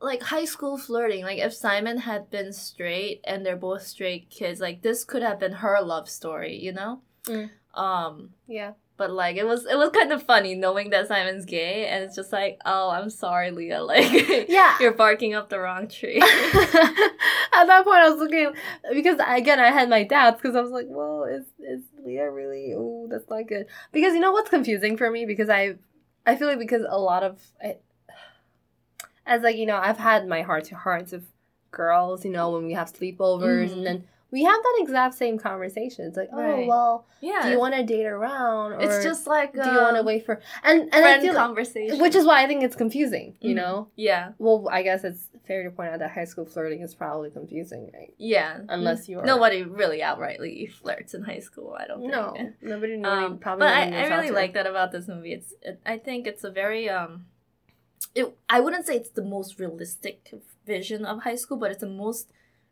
[0.00, 1.24] like high school flirting.
[1.24, 5.40] Like if Simon had been straight and they're both straight kids, like this could have
[5.40, 7.00] been her love story, you know.
[7.24, 7.50] Mm.
[7.74, 8.72] Um, Yeah.
[8.96, 12.16] But like it was it was kind of funny knowing that Simon's gay, and it's
[12.16, 13.82] just like, oh, I'm sorry, Leah.
[13.84, 14.74] Like, Yeah.
[14.80, 16.18] you're barking up the wrong tree.
[16.20, 18.52] At that point, I was looking
[18.92, 22.74] because again I had my doubts because I was like, "Well, is is Leah really?
[22.76, 25.76] Oh, that's not good." Because you know what's confusing for me because I,
[26.26, 27.76] I feel like because a lot of, I,
[29.24, 31.24] as like you know, I've had my heart to hearts of
[31.70, 32.24] girls.
[32.24, 33.72] You know, when we have sleepovers Mhm.
[33.72, 36.06] and then we have that exact same conversation.
[36.06, 36.64] It's like, Right.
[36.64, 38.72] oh well, yeah, do you want to date around?
[38.72, 41.22] Or It's just like do you want to um, wait for and and I friend
[41.22, 43.36] feel like, conversation, which is why I think it's confusing.
[43.40, 43.56] You Mhm.
[43.56, 43.88] know.
[43.96, 47.30] yeah, Well, I guess it's fair to point out that high school flirting is probably
[47.30, 48.12] confusing, right?
[48.18, 48.60] yeah.
[48.68, 51.76] Unless you are nobody really outrightly flirts in high school.
[51.78, 52.12] I don't think.
[52.12, 53.66] No, nobody, nobody Um, probably.
[53.66, 55.32] but I, I really like that about this movie.
[55.34, 57.26] It's it, I think it's a very um,
[58.14, 60.34] it I wouldn't say it's the most realistic
[60.66, 62.28] vision of high school, but it's the most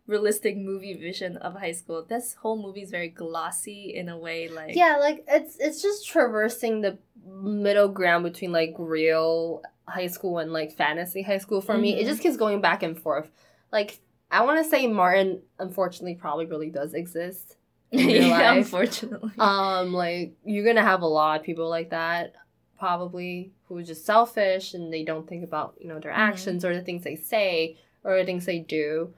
[0.07, 2.05] realistic movie vision of high school.
[2.07, 6.07] This whole movie is very glossy in a way, like Yeah, like it's it's just
[6.07, 11.77] traversing the middle ground between like real high school and like fantasy high school for
[11.79, 11.99] me.
[11.99, 12.09] It Mhm.
[12.09, 13.31] just keeps going back and forth.
[13.73, 13.99] Like
[14.31, 17.57] I want to say Martin, unfortunately, probably really does exist
[17.90, 18.57] in real yeah, life.
[18.59, 19.33] unfortunately.
[19.38, 22.35] um, like you're gonna have a lot of people like that
[22.79, 26.17] probably who are just selfish and they don't think about you know their Mhm.
[26.19, 29.14] actions or the things they say or the things they do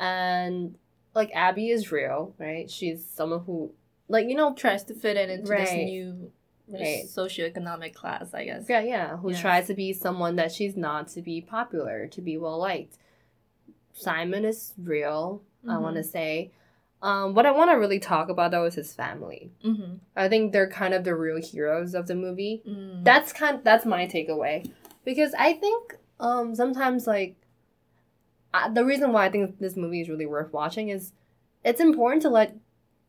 [0.00, 0.76] and
[1.14, 3.70] like abby is real right she's someone who
[4.08, 6.32] like you know tries to fit in into this new
[6.72, 7.02] Right.
[7.04, 8.66] socioeconomic class, I guess.
[8.68, 9.40] yeah yeah who Yes.
[9.40, 12.96] tries to be someone that she's not to be popular to be well liked
[13.92, 15.82] simon is real i Mhm.
[15.82, 16.50] want to say
[17.02, 19.94] um, what i want to really talk about though is his family Mm-hmm.
[20.16, 23.04] i think they're kind of the real heroes of the movie Mm.
[23.04, 24.70] that's kind that's my takeaway
[25.04, 27.34] because i think um sometimes like
[28.54, 31.12] uh, the reason why i think this movie is really worth watching is
[31.64, 32.56] it's important to let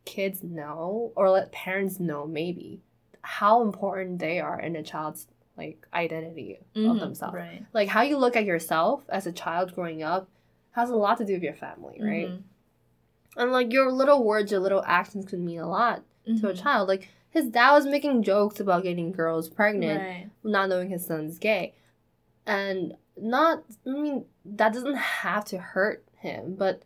[0.06, 2.82] kids know or let parents know maybe
[3.22, 5.28] how important they are in a child's
[5.58, 7.64] like identity of Mhm, themselves Right.
[7.74, 10.28] like how you look at yourself as a child growing up
[10.72, 12.42] has a lot to do with your family right Mhm.
[13.38, 16.62] and like your little words your little actions can mean a lot to a Mhm.
[16.62, 20.30] child like his dad was making jokes about getting girls pregnant Right.
[20.44, 21.74] not knowing his son's gay.
[22.46, 26.84] And not, I mean, that doesn't have to hurt him, but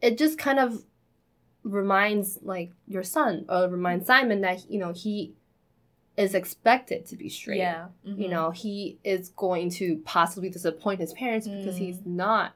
[0.00, 0.84] it just kind of
[1.62, 5.34] reminds, like, your son, or reminds Simon that, you know, he
[6.16, 7.58] is expected to be straight.
[7.58, 7.88] Yeah.
[8.04, 8.30] You mhm.
[8.30, 11.78] know, he is going to possibly disappoint his parents because Mm.
[11.78, 12.54] he's not,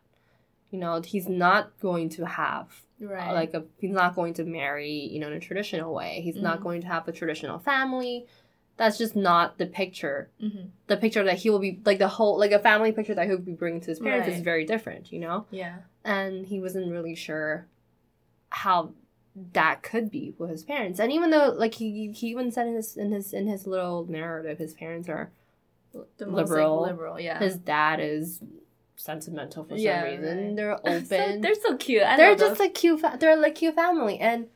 [0.70, 3.32] you know, he's not going to have Right.
[3.32, 6.60] like a he's not going to marry you know in a traditional way he's not
[6.60, 6.62] Mhm.
[6.64, 8.26] going to have a traditional family
[8.80, 12.36] that's just not the picture hmm the picture that he will be like the whole
[12.38, 15.20] like a family picture that he'll be bringing to his parents is very different you
[15.20, 15.76] know Yeah.
[16.04, 17.66] and he wasn't really sure
[18.48, 18.90] how
[19.52, 22.74] that could be with his parents and even though like he he even said in
[22.74, 25.30] his in his in his little narrative his parents are
[25.92, 27.20] The most, like, liberal liberal.
[27.20, 27.38] Yeah.
[27.38, 28.40] his dad is
[28.96, 30.56] sentimental for Yeah, some reason right.
[30.58, 32.02] they're So- open they're so cute.
[32.02, 32.66] I they're just those.
[32.66, 34.48] a cute fa- they're like cute family and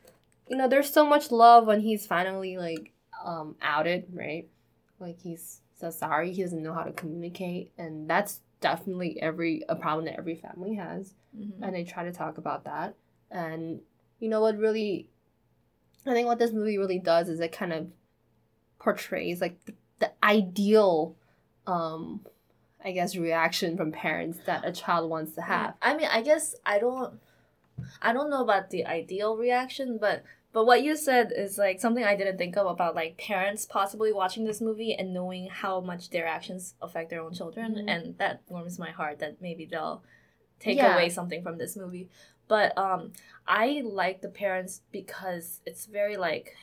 [0.49, 2.91] you know there's so much love when he's finally like
[3.25, 4.47] um outed right?
[4.99, 9.75] Like he's so sorry he doesn't know how to communicate and that's definitely every a
[9.75, 11.13] problem that every family has.
[11.37, 11.61] Mhm.
[11.61, 12.95] and they try to talk about that.
[13.29, 13.81] And
[14.19, 15.09] you know what really
[16.07, 17.91] i think what this movie really does is it kind of
[18.79, 21.15] portrays like the, the ideal
[21.67, 22.21] um
[22.83, 25.73] i guess reaction from parents that a child wants to have.
[25.81, 27.19] I mean, I guess I don't,
[28.01, 30.23] I don't know about the ideal reaction, but
[30.55, 34.11] but what you said is like something I didn't think of about like parents possibly
[34.21, 37.89] watching this movie and knowing how much their actions affect their own children, Mhm.
[37.93, 40.01] and that warms my heart that maybe they'll
[40.65, 40.93] take Yeah.
[40.95, 42.07] away something from this movie.
[42.47, 43.01] But um,
[43.63, 43.65] I
[44.03, 46.55] like the parents because it's very like,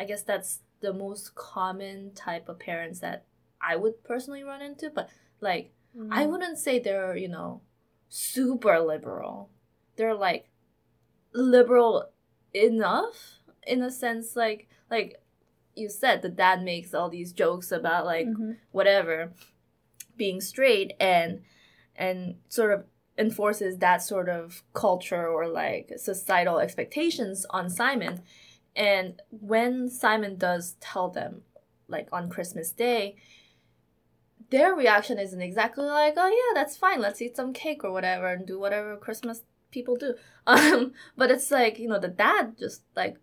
[0.00, 3.24] I guess that's the most common type of parents that
[3.70, 5.08] I would personally run into, but
[5.40, 5.66] like.
[6.18, 6.30] I Mm.
[6.30, 7.62] wouldn't say they're, you know,
[8.08, 9.50] super liberal.
[9.96, 10.44] They're like
[11.32, 12.10] liberal
[12.52, 15.20] enough in a sense like like
[15.76, 18.56] you said the dad makes all these jokes about like Mhm.
[18.72, 19.32] whatever
[20.16, 21.42] being straight and
[21.96, 22.84] and sort of
[23.18, 28.22] enforces that sort of culture or like societal expectations on Simon.
[28.74, 31.42] And when Simon does tell them
[31.88, 33.16] like on Christmas Day,
[34.50, 38.28] their reaction isn't exactly like, oh yeah, that's fine, let's eat some cake or whatever
[38.28, 40.14] and do whatever Christmas people do.
[40.46, 43.16] Um, but it's like you know the dad just like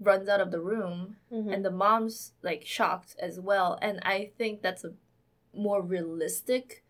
[0.00, 1.52] runs out of the room, Mhm.
[1.54, 3.78] and the mom's like shocked as well.
[3.80, 4.92] And I think that's a
[5.54, 6.84] more realistic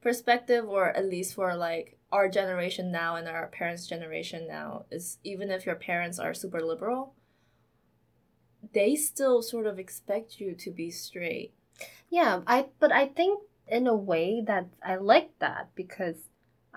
[0.00, 5.18] perspective, or at least for like our generation now and our parents' generation now, is
[5.24, 7.14] even if your parents are super liberal,
[8.72, 11.52] they still sort of expect you to be straight.
[12.10, 16.28] Yeah, I but I think in a way that I like that because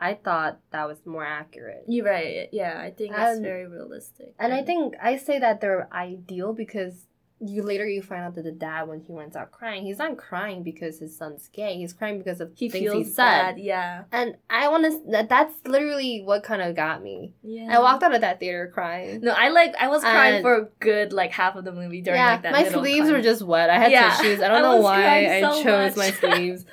[0.01, 1.83] I thought that was more accurate.
[1.87, 2.47] You're right.
[2.53, 4.33] Yeah, I think that's And- very realistic.
[4.39, 7.05] And I think I say that they're ideal because
[7.41, 10.17] you later you find out that the dad when he runs out crying, he's not
[10.17, 11.75] crying because his son's gay.
[11.77, 13.23] He's crying because of he things feels he said.
[13.55, 13.59] bad.
[13.59, 14.03] Yeah.
[14.11, 15.11] And I want to.
[15.11, 17.33] That, that's literally what kind of got me.
[17.41, 17.69] Yeah.
[17.71, 19.21] I walked out of that theater crying.
[19.21, 19.73] No, I like.
[19.79, 22.41] I was crying And- for a good like half of the movie during yeah, like
[22.41, 22.51] that.
[22.51, 23.69] my sleeves were just wet.
[23.69, 24.41] I had Yeah, tissues.
[24.41, 26.65] I don't I know why crying I so chose my sleeves,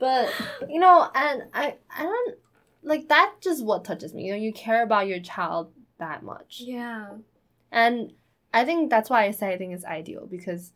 [0.00, 0.32] but
[0.68, 2.36] you know, and I, I don't
[2.82, 3.34] like that.
[3.40, 4.24] Just what touches me.
[4.26, 7.16] You know, you care about your child that much, Yeah.
[7.72, 8.12] and
[8.54, 10.72] I think that's why I say I think it's ideal because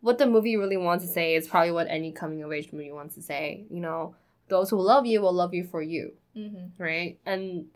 [0.00, 2.92] what the movie really wants to say is probably what any coming of age movie
[2.92, 3.64] wants to say.
[3.70, 4.16] You know,
[4.48, 6.82] those who love you will love you for you, Mm-hmm.
[6.82, 7.18] right?
[7.24, 7.66] And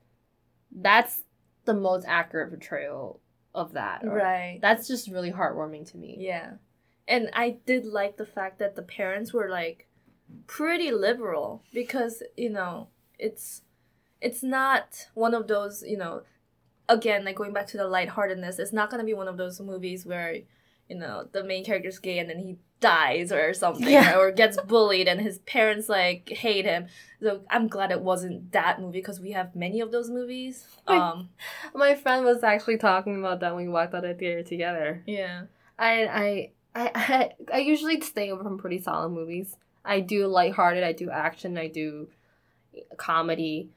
[0.70, 1.22] that's
[1.64, 3.20] the most accurate portrayal
[3.54, 4.04] of that.
[4.04, 4.58] Right.
[4.60, 6.16] That's just really heartwarming to me.
[6.18, 6.52] Yeah.
[7.06, 9.86] And I did like the fact that the parents were like
[10.46, 12.88] pretty liberal because, you know,
[13.18, 13.62] it's
[14.20, 16.22] it's not one of those, you know,
[16.88, 19.60] again, like going back to the lightheartedness, it's not going to be one of those
[19.60, 20.34] movies where,
[20.88, 24.16] you know, the main character's gay and then he dies or something Yeah.
[24.16, 26.86] or gets bullied and his parents like hate him.
[27.20, 30.66] So I'm glad it wasn't that movie because we have many of those movies.
[30.86, 31.28] Um
[31.74, 35.02] My friend was actually talking about that when we walked out of the theater together.
[35.06, 35.42] yeah.
[35.78, 39.56] I I I I, I usually stay away from pretty solid movies.
[39.84, 42.08] I do lighthearted, I do action, I do
[42.96, 43.70] comedy,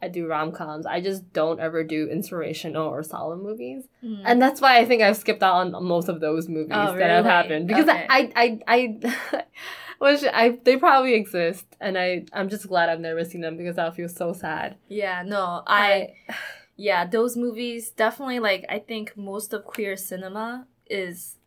[0.00, 0.86] I do rom coms.
[0.86, 4.22] I just don't ever do inspirational or solid movies, Mm.
[4.24, 7.10] and that's why I think I've skipped out on most of those movies Oh, that
[7.10, 8.06] have happened because Okay.
[8.08, 8.98] I I I.
[9.04, 9.44] I
[10.00, 13.78] Which I they probably exist, and I I'm just glad I've never seen them because
[13.78, 14.76] I feel so sad.
[14.86, 16.14] Yeah, no, I,
[16.76, 21.38] yeah, those movies definitely like I think most of queer cinema is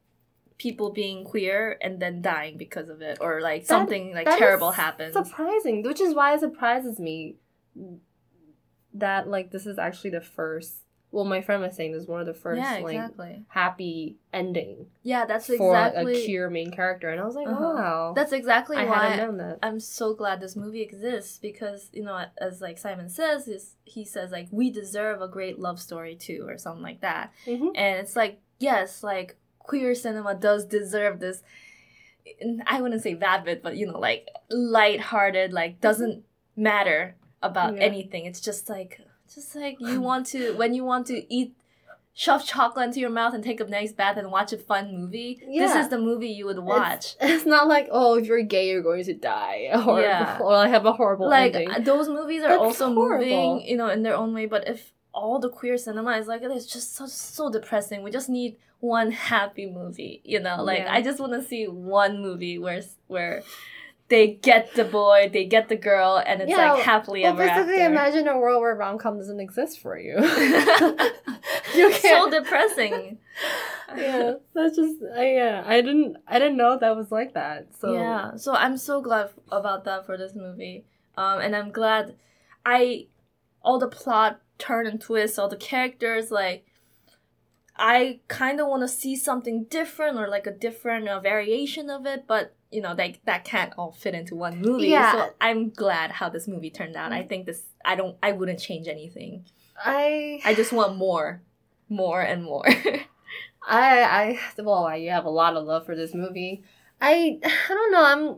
[0.58, 4.72] people being queer and then dying because of it or like That- something like terrible
[4.72, 5.14] happens.
[5.14, 7.38] Surprising, which is why it surprises me
[8.94, 10.76] that like this is actually the first.
[11.14, 13.44] Well, my friend was saying this is one of the first yeah, like exactly.
[13.50, 17.60] happy ending Yeah, that's for exactly a queer main character, and I was like, Uh-huh.
[17.60, 19.60] wow, That's exactly I why hadn't known that.
[19.62, 24.06] I'm so glad this movie exists because you know as like Simon says is he
[24.06, 27.34] says like we deserve a great love story too or something like that.
[27.46, 27.72] Mhm.
[27.76, 31.44] and it's like yes like queer cinema does deserve this
[32.68, 36.24] i wouldn't say vapid but you know like light-hearted like doesn't
[36.56, 37.82] matter about Yeah.
[37.82, 39.00] anything it's just like
[39.34, 41.54] just like you want to when you want to eat
[42.14, 45.42] shove chocolate into your mouth and take a nice bath and watch a fun movie
[45.58, 48.68] this is the movie you would watch It's, it's not like oh, if you're gay,
[48.70, 50.38] you're going to die, or Yeah.
[50.42, 51.72] or I have a horrible like ending.
[51.72, 53.24] uh, those movies are That's also horrible.
[53.26, 56.42] moving you know in their own way but if all the queer cinema is like
[56.44, 60.94] it's just so so depressing we just need one happy movie you know like Yeah.
[60.94, 63.44] i just want to see one movie where where
[64.12, 67.46] they get the boy they get the girl and it's Yeah, like happily ever after.
[67.46, 70.16] well, ever basically, after imagine a world where rom com doesn't exist for you.
[71.76, 73.18] you so depressing
[73.98, 75.64] yeah, that's just I yeah.
[75.66, 77.68] I didn't I didn't know that was like that.
[77.80, 80.86] So yeah so i'm so glad about that for this movie
[81.18, 82.16] um and i'm glad
[82.66, 83.08] i
[83.64, 86.66] all the plot turn and twist all the characters like
[87.76, 92.06] i kind of want to see something different or like a different uh, variation of
[92.06, 95.12] it but you know like that can't all fit into one movie Yeah.
[95.12, 98.60] so i'm glad how this movie turned out i think this i don't i wouldn't
[98.60, 99.46] change anything
[99.84, 101.42] I i just want more
[101.90, 102.66] more and more
[103.68, 106.64] I I well, I have a lot of love for this movie.
[107.00, 108.04] I I don't know.
[108.04, 108.38] I'm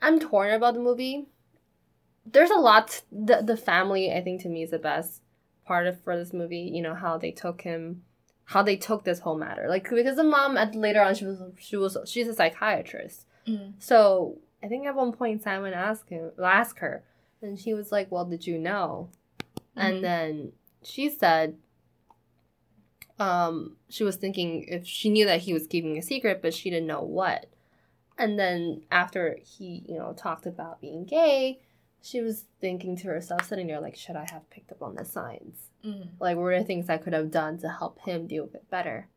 [0.00, 1.26] I'm torn about the movie.
[2.24, 3.02] There's a lot.
[3.12, 5.20] The the family, I think, to me is the best
[5.66, 6.70] part of for this movie.
[6.72, 8.02] You know how they took him,
[8.50, 9.66] how they took this whole matter.
[9.68, 13.26] Like because the mom at later on she was she was she's a psychiatrist.
[13.46, 13.74] Mm.
[13.78, 17.04] So I think at one point Simon asked him asked her,
[17.40, 19.08] and she was like, "Well, did you know?"
[19.48, 19.54] Mhm.
[19.76, 21.58] And then she said,
[23.20, 26.70] um, she was thinking if she knew that he was keeping a secret, but she
[26.70, 27.46] didn't know what.
[28.18, 31.60] And then after he, you know, talked about being gay,
[32.02, 35.04] she was thinking to herself, sitting there, like, should I have picked up on the
[35.04, 35.68] signs?
[35.84, 36.08] Mm.
[36.18, 39.08] Like, what are things I could have done to help him deal with it better?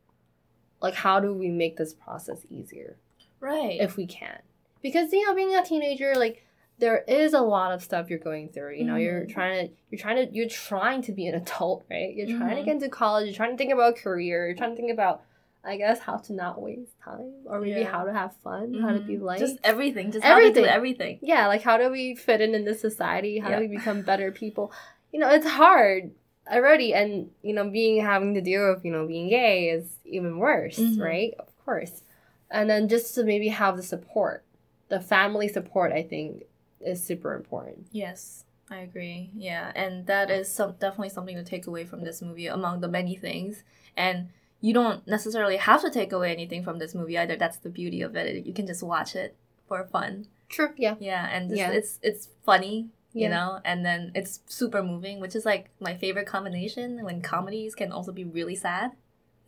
[0.82, 2.96] Like, how do we make this process easier?
[3.40, 4.38] right if we can.
[4.80, 6.46] Because you know, being a teenager, like
[6.78, 8.74] there is a lot of stuff you're going through.
[8.74, 9.32] You know, you're Mhm.
[9.32, 12.14] trying to you're trying to you're trying to be an adult, right?
[12.14, 12.64] You're trying to Mhm.
[12.64, 13.26] get into college.
[13.26, 14.46] You're trying to think about a career.
[14.46, 15.22] You're trying to think about,
[15.66, 17.90] I guess, how to not waste time or maybe Yeah.
[17.90, 19.22] how to have fun, how to be Mhm.
[19.22, 19.40] liked.
[19.40, 20.12] Just everything.
[20.12, 20.66] Just everything.
[20.66, 21.18] Everything.
[21.22, 23.38] yeah, like how do we fit in in this society?
[23.38, 23.56] How Yeah.
[23.56, 24.70] do we become better people?
[25.12, 26.10] You know, it's hard
[26.50, 30.38] already, and you know, being having to deal with you know being gay is even
[30.38, 31.00] worse, Mhm.
[31.00, 31.34] right?
[31.38, 32.02] Of course,
[32.50, 34.44] and then just to maybe have the support,
[34.88, 36.44] the family support, I think
[36.80, 37.86] is super important.
[37.92, 39.30] Yes, I agree.
[39.34, 42.88] Yeah, and that is some definitely something to take away from this movie among the
[42.88, 43.62] many things.
[43.96, 44.28] And
[44.66, 47.36] you don't necessarily have to take away anything from this movie either.
[47.36, 48.46] That's the beauty of it.
[48.48, 49.36] You can just watch it
[49.68, 50.26] for fun.
[50.48, 50.70] True.
[50.76, 50.94] Yeah.
[51.00, 51.70] Yeah, and just, Yeah.
[51.78, 53.34] it's it's funny, you Yeah.
[53.36, 57.92] know, and then it's super moving, which is like my favorite combination when comedies can
[57.92, 58.92] also be really sad,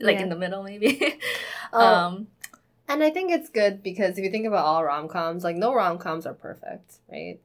[0.01, 0.25] like Yeah.
[0.25, 0.91] in the middle maybe.
[1.73, 1.81] Oh.
[1.95, 2.13] um,
[2.89, 5.71] And I think it's good because if you think about all rom coms, like no
[5.81, 7.39] rom coms are perfect, right?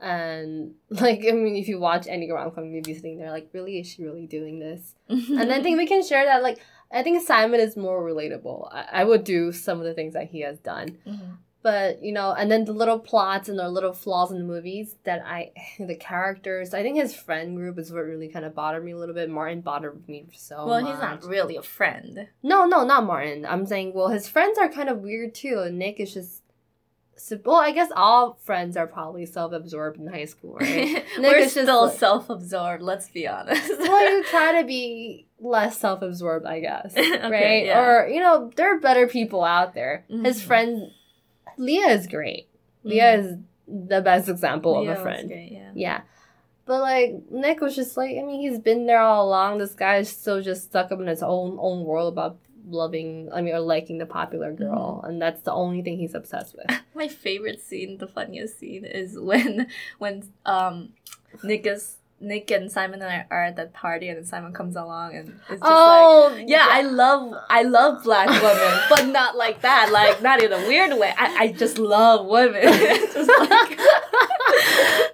[0.00, 3.48] And like I mean, if you watch any rom com, you'd be sitting there like,
[3.52, 4.94] really, is she really doing this?
[5.08, 6.42] and I think we can share that.
[6.42, 6.58] Like,
[6.92, 8.68] I think Simon is more relatable.
[8.72, 11.36] I, I would do some of the things that he has done, Mhm.
[11.62, 14.96] but you know, and then the little plots and the little flaws in the movies
[15.04, 16.74] that I, the characters.
[16.74, 19.30] I think his friend group is what really kind of bothered me a little bit.
[19.30, 20.90] Martin bothered me so well, much.
[20.90, 22.26] he's not really a friend.
[22.42, 23.46] No, no, not Martin.
[23.46, 25.60] I'm saying, well, his friends are kind of weird too.
[25.64, 26.42] And Nick is just.
[27.44, 31.04] Well, I guess all friends are probably self-absorbed in high school, right?
[31.18, 32.82] We're still like- self-absorbed.
[32.82, 33.68] Let's be honest.
[33.78, 37.64] well, you try to be less self-absorbed, I guess, Okay, right?
[37.66, 37.80] yeah.
[37.80, 40.04] Or you know, there are better people out there.
[40.08, 40.46] His Mhm.
[40.46, 40.90] friend
[41.56, 42.48] Leah is great.
[42.84, 43.20] Leah Mhm.
[43.20, 43.36] is
[43.88, 45.28] the best example of a friend.
[45.28, 45.70] great, yeah.
[45.74, 46.00] Yeah.
[46.66, 49.58] But like Nick was just like I mean he's been there all along.
[49.58, 52.38] This guy is still just stuck up in his own own world about
[52.70, 56.56] loving I mean or liking the popular girl and that's the only thing he's obsessed
[56.56, 56.80] with.
[56.94, 59.68] My favorite scene, the funniest scene, is when
[59.98, 60.90] when um
[61.42, 64.76] Nick is Nick and Simon and I are at that party, and then Simon comes
[64.76, 65.70] along, and it's just like.
[65.72, 69.90] oh Yeah, I love I love black women, but not like that.
[69.90, 71.14] Like not in a weird way.
[71.16, 72.62] I, I just love women.
[72.62, 73.78] Just like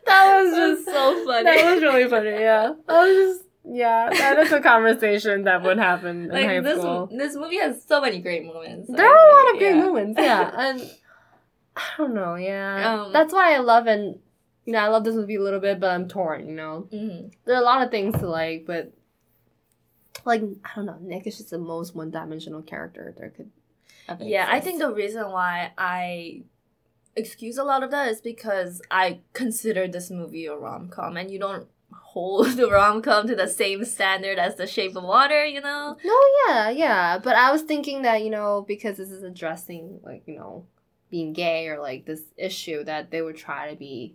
[0.06, 1.44] that was just so funny.
[1.44, 2.72] That was really funny, yeah.
[2.88, 6.78] I was just yeah, that is a conversation that would happen in high like this
[6.78, 7.08] school.
[7.12, 8.90] this movie has so many great moments.
[8.90, 9.82] There are a lot of great yeah.
[9.82, 10.50] moments, yeah.
[10.56, 10.90] And
[11.76, 13.02] I don't know, yeah.
[13.02, 14.18] Um, That's why I love and
[14.64, 16.88] you know, I love this movie a little bit, but I'm torn, you know.
[16.92, 17.32] Mhm.
[17.44, 18.92] There are a lot of things to like, but
[20.24, 23.50] like I don't know, Nick is just the most one dimensional character there could
[24.20, 26.42] Yeah, I think the reason why I
[27.16, 31.30] excuse a lot of that is because I consider this movie a rom com, and
[31.30, 31.66] you don't
[32.16, 35.44] hold the rom com to the same standard as The Shape of Water.
[35.44, 35.96] You know.
[36.04, 37.18] No, yeah, yeah.
[37.18, 40.64] But I was thinking that, you know, because this is addressing like, you know,
[41.10, 44.14] being gay or like this issue that they would try to be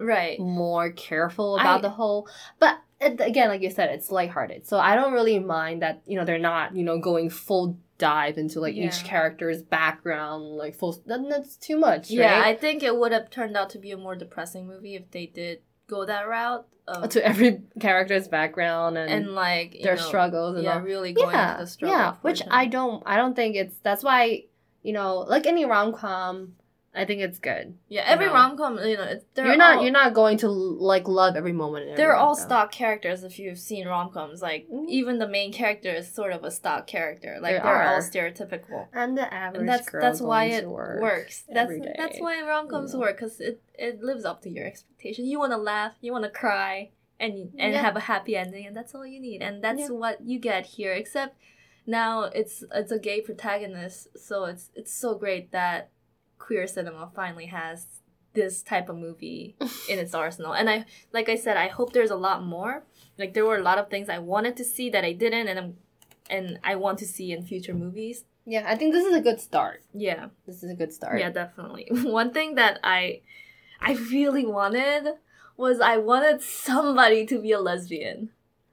[0.00, 0.38] Right.
[0.38, 2.28] more careful about I- the whole
[2.60, 6.16] but it, again like you said it's lighthearted so i don't really mind that you
[6.16, 10.96] know they're not you know going full dive into like each character's background like full
[11.04, 14.14] that's too much Yeah, I think it would have turned out to be a more
[14.14, 16.66] depressing movie if they did go that route.
[16.86, 21.12] Of, to every character's background and, and like their know, struggles and Yeah, all really
[21.12, 21.94] going yeah into the struggle.
[21.98, 24.44] yeah which i don't i don't think it's that's why
[24.82, 26.54] you know like any rom-com
[27.00, 28.34] i think it's good Yeah, every know.
[28.38, 30.48] rom com, you know, they're you're not all, you're not going to
[30.92, 32.46] like love every moment in every They're all rom-com.
[32.48, 34.38] stock characters if you've seen rom coms.
[34.50, 34.86] Like Mhm.
[34.98, 37.32] even the main character is sort of a stock character.
[37.44, 38.80] Like They they are all stereotypical.
[39.00, 41.36] and the average And that's girl that's why it work works.
[41.56, 43.04] That's day, that's why rom coms you know.
[43.04, 45.22] work because it it lives up to your expectation.
[45.32, 46.72] You want to laugh, you want to cry,
[47.24, 47.80] and and Yeah.
[47.86, 49.40] have a happy ending, and that's all you need.
[49.46, 50.02] And that's Yeah.
[50.02, 50.92] what you get here.
[51.02, 51.32] Except
[51.86, 55.80] now it's it's a gay protagonist, so it's it's so great that
[56.38, 57.86] queer cinema finally has
[58.34, 59.56] this type of movie
[59.88, 60.52] in its arsenal.
[60.52, 62.84] And I like I said, I hope there's a lot more.
[63.18, 65.58] Like there were a lot of things I wanted to see that I didn't, and
[65.58, 65.76] I'm
[66.30, 68.24] and I want to see in future movies.
[68.44, 69.82] Yeah, I think this is a good start.
[69.92, 70.28] Yeah.
[70.46, 71.20] This is a good start.
[71.20, 71.86] Yeah, definitely.
[71.90, 73.20] One thing that I
[73.80, 75.14] I really wanted
[75.56, 78.30] was I wanted somebody to be a lesbian.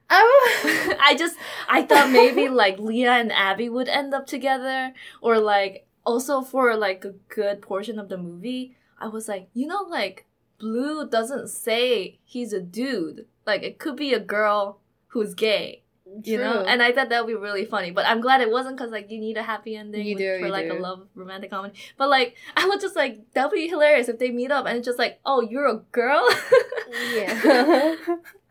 [0.09, 1.35] Oh, I just
[1.67, 6.75] I thought maybe like Leah and Abby would end up together or like also for
[6.75, 10.25] like a good portion of the movie, I was like, you know like
[10.57, 13.25] Blue doesn't say he's a dude.
[13.45, 15.81] Like it could be a girl who's gay.
[16.23, 18.77] You know, and I thought that would be really funny, but I'm glad it wasn't
[18.77, 21.77] because like you need a happy ending with- do, for like a love romantic comedy.
[21.97, 24.85] But like I was just like that'd be hilarious if they meet up and it's
[24.85, 26.25] just like, oh, you're a girl.
[27.13, 27.95] yeah.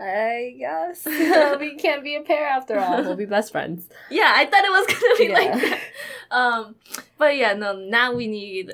[0.00, 1.04] I guess
[1.60, 3.02] we can't be a pair after all.
[3.02, 3.88] We'll be best friends.
[4.10, 5.80] yeah, I thought it was gonna be like that.
[6.30, 6.74] Um,
[7.18, 7.74] but yeah, no.
[7.76, 8.72] Now we need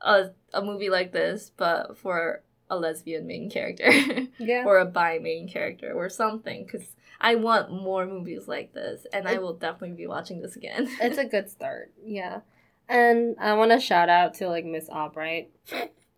[0.00, 3.90] a a movie like this, but for a lesbian main character
[4.38, 4.64] Yeah.
[4.64, 6.64] or a bi main character or something.
[6.64, 6.86] Because
[7.20, 10.88] I want more movies like this, and I will definitely be watching this again.
[11.00, 11.92] it's a good start.
[12.04, 12.40] Yeah.
[12.88, 15.50] And I want to shout out to like Miss Albright.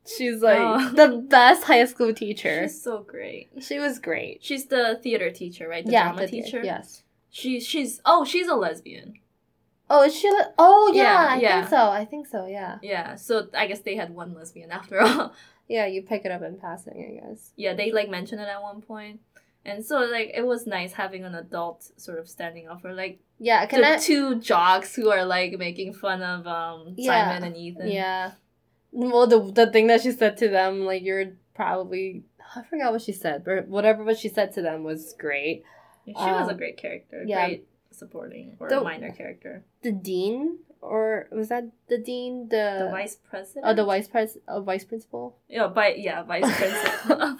[0.06, 0.90] She's like Oh.
[0.94, 2.62] the best high school teacher.
[2.64, 3.50] She's so great.
[3.60, 4.44] She was great.
[4.44, 5.84] She's the theater teacher, right?
[5.84, 6.62] The yeah, drama the- teacher.
[6.62, 7.02] Yes.
[7.30, 9.14] She's she's oh she's a lesbian.
[9.90, 10.30] Oh, is she?
[10.30, 11.60] Li- oh, yeah, Yeah, I yeah.
[11.60, 11.76] think so.
[11.90, 12.46] I think so.
[12.46, 12.78] Yeah.
[12.82, 15.32] Yeah, so I guess they had one lesbian after all.
[15.66, 16.92] Yeah, you pick it up in passing,
[17.22, 17.50] I guess.
[17.56, 19.20] yeah, they like mentioned it at one point.
[19.64, 23.18] And so like it was nice having an adult sort of standing up for like
[23.38, 23.64] Yeah.
[23.64, 23.98] Can the I?
[23.98, 27.30] two jocks who are like making fun of um Yeah.
[27.30, 27.88] Simon and Ethan.
[27.90, 28.32] Yeah.
[28.94, 32.22] Well, the the thing that she said to them, like you're probably
[32.54, 35.64] I forgot what she said, but whatever what she said to them was great.
[36.06, 37.24] She was a Um, great character.
[37.26, 37.46] yeah.
[37.46, 39.64] Great supporting or The- minor character.
[39.82, 42.48] The dean, or was that the dean?
[42.48, 43.64] The The vice president.
[43.66, 45.36] Oh, the vice pres, uh, vice principal.
[45.48, 47.38] Yeah, by yeah, vice principal.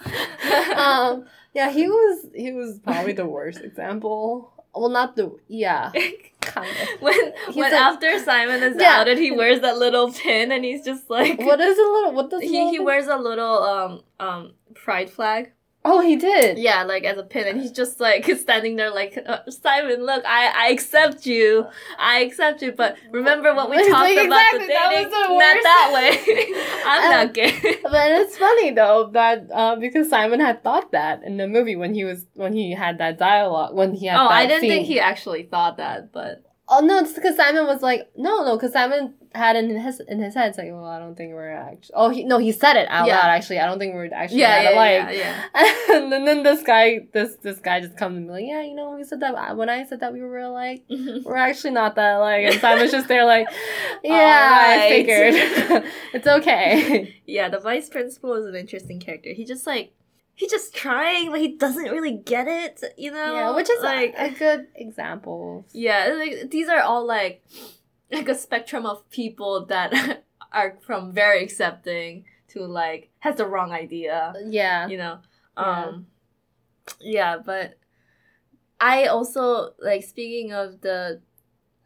[0.77, 4.51] um, yeah, he was he was probably the worst example.
[4.75, 5.91] Well, not the yeah,
[6.41, 6.87] kind of.
[7.01, 8.99] when He's when a- after Simon is Yeah.
[8.99, 12.11] outed, he wears that little pin and he's just like What is a little?
[12.13, 15.51] What does he he wears a little um um pride flag.
[15.87, 16.57] Oh, he did.
[16.57, 20.23] Yeah, like as a pin, and he's just like standing there, like uh, Simon, look,
[20.25, 21.67] I I accept you,
[21.99, 25.11] I accept you, but remember what we Like, talked about exactly, the that was dating,
[25.11, 26.53] the not that way.
[26.87, 27.77] I'm Um, not gay.
[27.83, 31.93] But it's funny though that uh, because Simon had thought that in the movie when
[31.93, 34.17] he was when he had that dialogue when he had.
[34.19, 34.69] oh, that I didn't scene.
[34.71, 38.55] think he actually thought that, but Oh no, it's because Simon was like, no, no,
[38.55, 41.51] because Simon had in his in his head, it's like, well, I don't think we're
[41.51, 41.93] actually.
[41.93, 43.17] Oh, he no, he said it out Yeah.
[43.17, 43.29] loud.
[43.29, 45.15] Actually, I don't think we're actually yeah, yeah, alike.
[45.15, 45.95] yeah, yeah.
[45.95, 48.73] And then, then this guy, this this guy just comes and be like, yeah, you
[48.73, 51.23] know, we said that when I said that we were alike, mm-hmm.
[51.23, 52.45] we're actually not that alike.
[52.45, 53.47] And Simon's just there like,
[54.03, 57.13] yeah, I figured, it's okay.
[57.27, 59.33] yeah, the vice principal is an interesting character.
[59.33, 59.93] He just like
[60.35, 63.33] he just trying, but he doesn't really get it, you know.
[63.35, 65.65] yeah, which is like a, a good example.
[65.73, 67.43] yeah, like these are all like
[68.11, 73.71] like a spectrum of people that are from very accepting to like has the wrong
[73.71, 74.33] idea.
[74.45, 75.19] Yeah, you know
[75.57, 75.85] Yeah.
[75.85, 76.07] um
[77.01, 77.79] yeah but
[78.79, 81.19] i also like speaking of the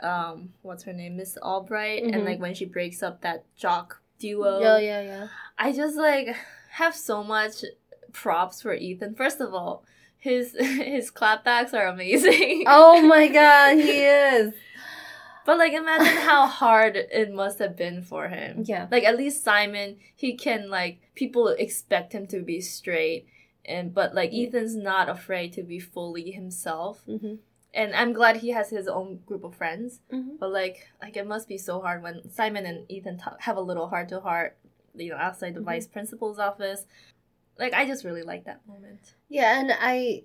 [0.03, 2.13] um what's her name miss albright Mhm.
[2.15, 5.27] and like when she breaks up that jock duo yeah, yeah, yeah.
[5.57, 6.35] i just like
[6.71, 7.63] have so much
[8.13, 9.83] props for ethan first of all
[10.17, 14.53] his his clapbacks are amazing Oh my god, he is.
[15.45, 18.87] but like imagine how hard it must have been for him Yeah.
[18.91, 23.27] like at least simon he can like people expect him to be straight
[23.65, 27.35] and but like ethan's not afraid to be fully himself Mm-hmm.
[27.73, 30.35] and i'm glad he has his own group of friends Mm-hmm.
[30.39, 33.61] but like like it must be so hard when simon and ethan t- have a
[33.61, 34.57] little heart to heart
[34.95, 35.65] you know outside the Mhm.
[35.71, 36.85] vice principal's office
[37.59, 40.23] like i just really like that moment Yeah, and I,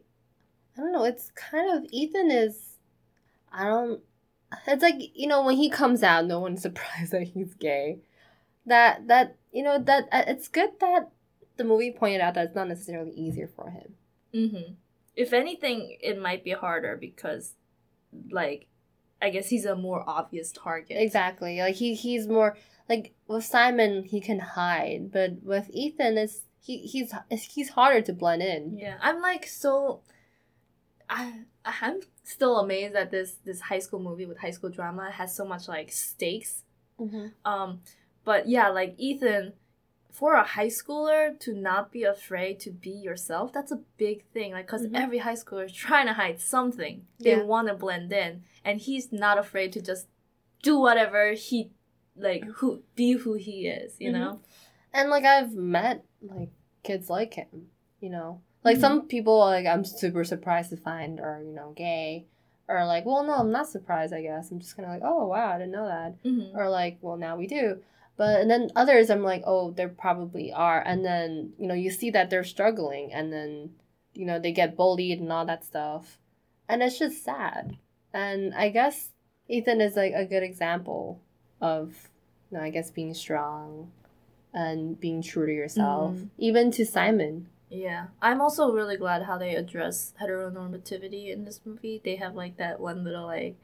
[0.77, 1.05] I don't know.
[1.05, 2.79] It's kind of Ethan is,
[3.53, 4.01] I don't.
[4.67, 7.99] It's like you know when he comes out, no one's surprised that he's gay.
[8.67, 11.11] That that you know that uh, it's good that
[11.57, 13.95] the movie pointed out that it's not necessarily easier for him.
[14.35, 14.73] mm-hmm.
[15.15, 17.55] if anything it might be harder because
[18.31, 18.67] like
[19.23, 21.59] i guess he's a more obvious target Exactly.
[21.61, 22.57] Like he he's more
[22.89, 28.13] like with Simon he can hide, but with Ethan it's he he's he's harder to
[28.13, 28.79] blend in.
[28.79, 30.01] Yeah, I'm like so.
[31.11, 35.35] I I'm still amazed that this this high school movie with high school drama has
[35.37, 36.63] so much like stakes.
[36.99, 37.27] Mm-hmm.
[37.45, 37.81] Um,
[38.25, 39.53] but yeah, like Ethan,
[40.11, 44.53] for a high schooler to not be afraid to be yourself, that's a big thing.
[44.53, 44.97] Like, because Mhm.
[44.99, 47.07] every high schooler is trying to hide something.
[47.21, 47.43] They Yeah.
[47.43, 50.07] want to blend in, and he's not afraid to just
[50.63, 51.71] do whatever he
[52.17, 53.97] like who be who he is.
[54.01, 54.15] You Mhm.
[54.15, 54.41] know.
[54.95, 56.51] And like I've met like
[56.83, 57.69] kids like him,
[58.01, 58.41] you know.
[58.63, 58.81] Like Mhm.
[58.81, 62.27] some people like I'm super surprised to find are, you know, gay.
[62.69, 64.51] Or like, well no, I'm not surprised, I guess.
[64.51, 66.23] I'm just kinda like, oh wow, I didn't know that.
[66.25, 66.57] Mm-hmm.
[66.57, 67.81] Or like, well now we do.
[68.17, 70.81] But and then others I'm like, oh, there probably are.
[70.81, 73.75] And then, you know, you see that they're struggling and then,
[74.15, 76.19] you know, they get bullied and all that stuff.
[76.69, 77.77] And it's just sad.
[78.13, 79.11] And I guess
[79.49, 81.21] Ethan is like a good example
[81.61, 82.09] of
[82.51, 83.91] you know, I guess being strong
[84.55, 86.15] and being true to yourself.
[86.15, 86.29] Mhm.
[86.39, 87.49] Even to Simon.
[87.71, 92.01] Yeah, I'm also really glad how they address heteronormativity in this movie.
[92.05, 93.57] They have like that one little like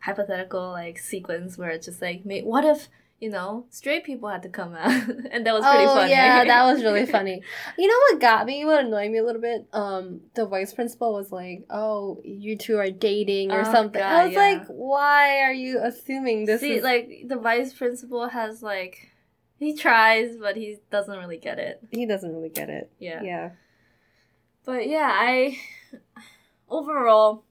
[0.00, 4.42] hypothetical like sequence where it's just like, "May- what if you know straight people had
[4.42, 4.90] to come out,
[5.30, 6.10] and that was pretty oh funny.
[6.10, 7.40] yeah, that was really funny.
[7.78, 8.64] You know what got me?
[8.66, 9.66] What annoyed me a little bit?
[9.72, 14.12] Um, the vice principal was like, "Oh, you two are dating or Oh, something." God,
[14.12, 14.38] I was yeah.
[14.38, 19.12] like, "Why are you assuming this See, is like the vice principal has like
[19.58, 21.80] He tries, but he doesn't really get it.
[21.90, 22.90] He doesn't really get it.
[22.98, 23.22] Yeah.
[23.22, 23.50] Yeah.
[24.64, 25.58] But yeah, I
[26.68, 27.44] overall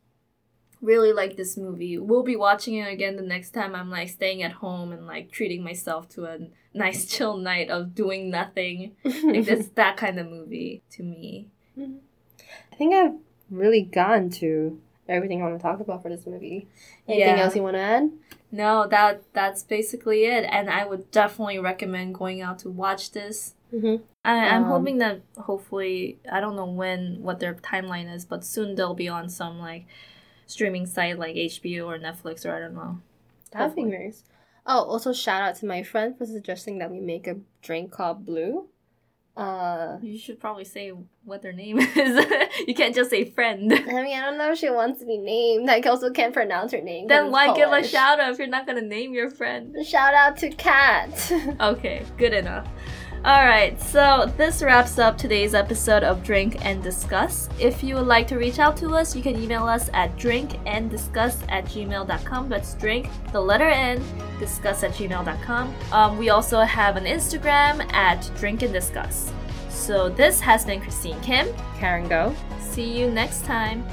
[0.82, 1.98] really like this movie.
[1.98, 5.32] We'll be watching it again the next time I'm like staying at home and like
[5.32, 6.38] treating myself to a
[6.74, 8.96] nice chill night of doing nothing.
[9.04, 9.14] Like
[9.48, 11.48] it's that kind of movie to me.
[11.80, 13.16] I think I've
[13.50, 16.68] really gone to everything I want to talk about for this movie.
[17.08, 17.44] Anything Yeah.
[17.44, 18.12] else you want to add?
[18.56, 23.54] No, that that's basically it, and I would definitely recommend going out to watch this.
[23.74, 24.04] Mm-hmm.
[24.24, 28.46] I, I'm Um, hoping that hopefully I don't know when what their timeline is, but
[28.46, 29.86] soon they'll be on some like
[30.48, 33.00] streaming site like HBO or Netflix or I don't know.
[33.52, 34.24] That'd be nice.
[34.66, 38.26] Oh, also shout out to my friend for suggesting that we make a drink called
[38.26, 38.68] Blue.
[39.38, 40.94] Uh, You should probably say
[41.26, 42.26] what their name is.
[42.68, 43.72] you can't just say friend.
[43.74, 45.70] I mean, I don't know if she wants to be named.
[45.70, 47.08] I also can't pronounce her name.
[47.08, 49.76] then why give a shout out if you're not gonna name your friend?
[49.86, 51.10] Shout out to Kat.
[51.60, 52.68] Okay, good enough.
[53.24, 57.50] Alright, so this wraps up today's episode of Drink and Discuss.
[57.60, 61.38] If you would like to reach out to us, you can email us at drinkanddiscuss
[61.50, 62.50] at gmail.com.
[62.50, 64.04] That's drink, the letter N,
[64.40, 65.76] discuss at gmail.com.
[65.92, 69.32] Um, we also have an Instagram at drink and discuss.
[69.70, 71.48] So this has been Christine Kim.
[71.80, 72.36] Karen, go.
[72.60, 73.84] See you next time.